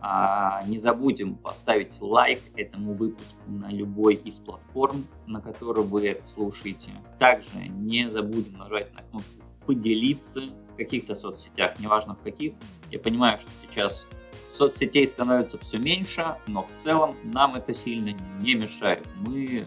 [0.00, 6.26] а, не забудем поставить лайк этому выпуску на любой из платформ, на которой вы это
[6.26, 6.92] слушаете.
[7.18, 9.28] Также не забудем нажать на кнопку
[9.66, 10.42] «Поделиться»
[10.72, 12.54] в каких-то соцсетях, неважно в каких.
[12.90, 14.06] Я понимаю, что сейчас
[14.48, 19.06] соцсетей становится все меньше, но в целом нам это сильно не мешает.
[19.16, 19.66] Мы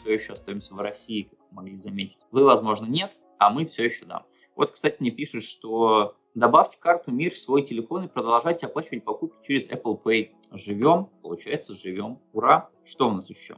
[0.00, 2.20] все еще остаемся в России, как вы могли заметить.
[2.30, 4.24] Вы, возможно, нет, а мы все еще да.
[4.58, 9.38] Вот, кстати, мне пишут, что добавьте карту МИР в свой телефон и продолжайте оплачивать покупки
[9.46, 10.30] через Apple Pay.
[10.50, 12.18] Живем, получается, живем.
[12.32, 12.68] Ура!
[12.84, 13.56] Что у нас еще?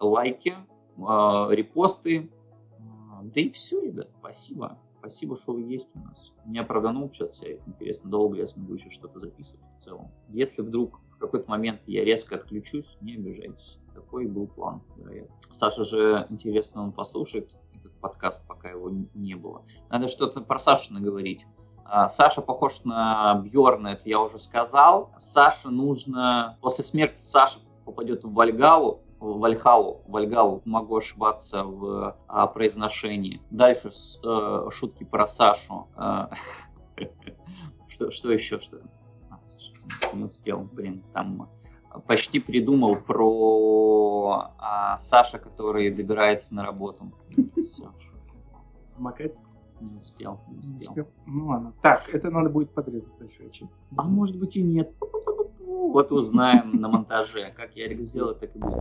[0.00, 0.56] Лайки,
[0.96, 2.32] э, репосты.
[3.12, 4.76] А, Да и все, ребят, спасибо.
[4.98, 6.32] Спасибо, что вы есть у нас.
[6.44, 7.60] Меня проданул сейчас сайт.
[7.68, 10.10] Интересно, долго я смогу еще что-то записывать в целом.
[10.30, 13.78] Если вдруг в какой-то момент я резко отключусь, не обижайтесь.
[13.94, 15.32] Такой был план, вероятно.
[15.52, 17.50] Саша же, интересно, он послушает
[17.80, 19.64] этот подкаст, пока его не было.
[19.88, 21.46] Надо что-то про Сашу наговорить.
[21.84, 25.12] А, Саша похож на Бьорна, это я уже сказал.
[25.18, 26.56] Саше нужно...
[26.60, 33.42] После смерти Саша попадет в Вальгалу, в Вальхалу, Вальгалу, могу ошибаться в а, произношении.
[33.50, 33.90] Дальше
[34.24, 35.88] э, шутки про Сашу.
[35.96, 36.30] А,
[37.88, 38.60] что, что еще?
[38.60, 38.78] Что?
[39.30, 39.72] А, Саша,
[40.14, 41.50] не успел, блин, там
[42.06, 47.12] почти придумал про а, Саша, который добирается на работу.
[47.56, 47.92] Все,
[48.80, 49.32] самокат.
[49.80, 51.08] не успел, не успел.
[51.26, 51.72] Ну ладно.
[51.82, 53.72] Так, это надо будет подрезать большая часть.
[53.96, 54.92] А может быть и нет.
[55.66, 57.52] Вот узнаем на монтаже.
[57.56, 58.76] Как Ярик сделает, так и будет.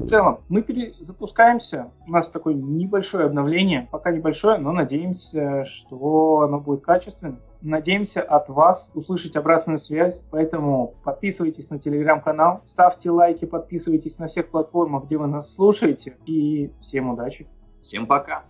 [0.00, 1.90] В целом, мы перезапускаемся.
[2.06, 3.88] У нас такое небольшое обновление.
[3.90, 7.40] Пока небольшое, но надеемся, что оно будет качественным.
[7.60, 10.24] Надеемся от вас услышать обратную связь.
[10.30, 16.16] Поэтому подписывайтесь на телеграм-канал, ставьте лайки, подписывайтесь на всех платформах, где вы нас слушаете.
[16.26, 17.48] И всем удачи!
[17.80, 18.44] Всем пока.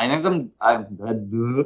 [0.00, 0.30] А иногда...
[0.30, 1.64] м- а, да, да.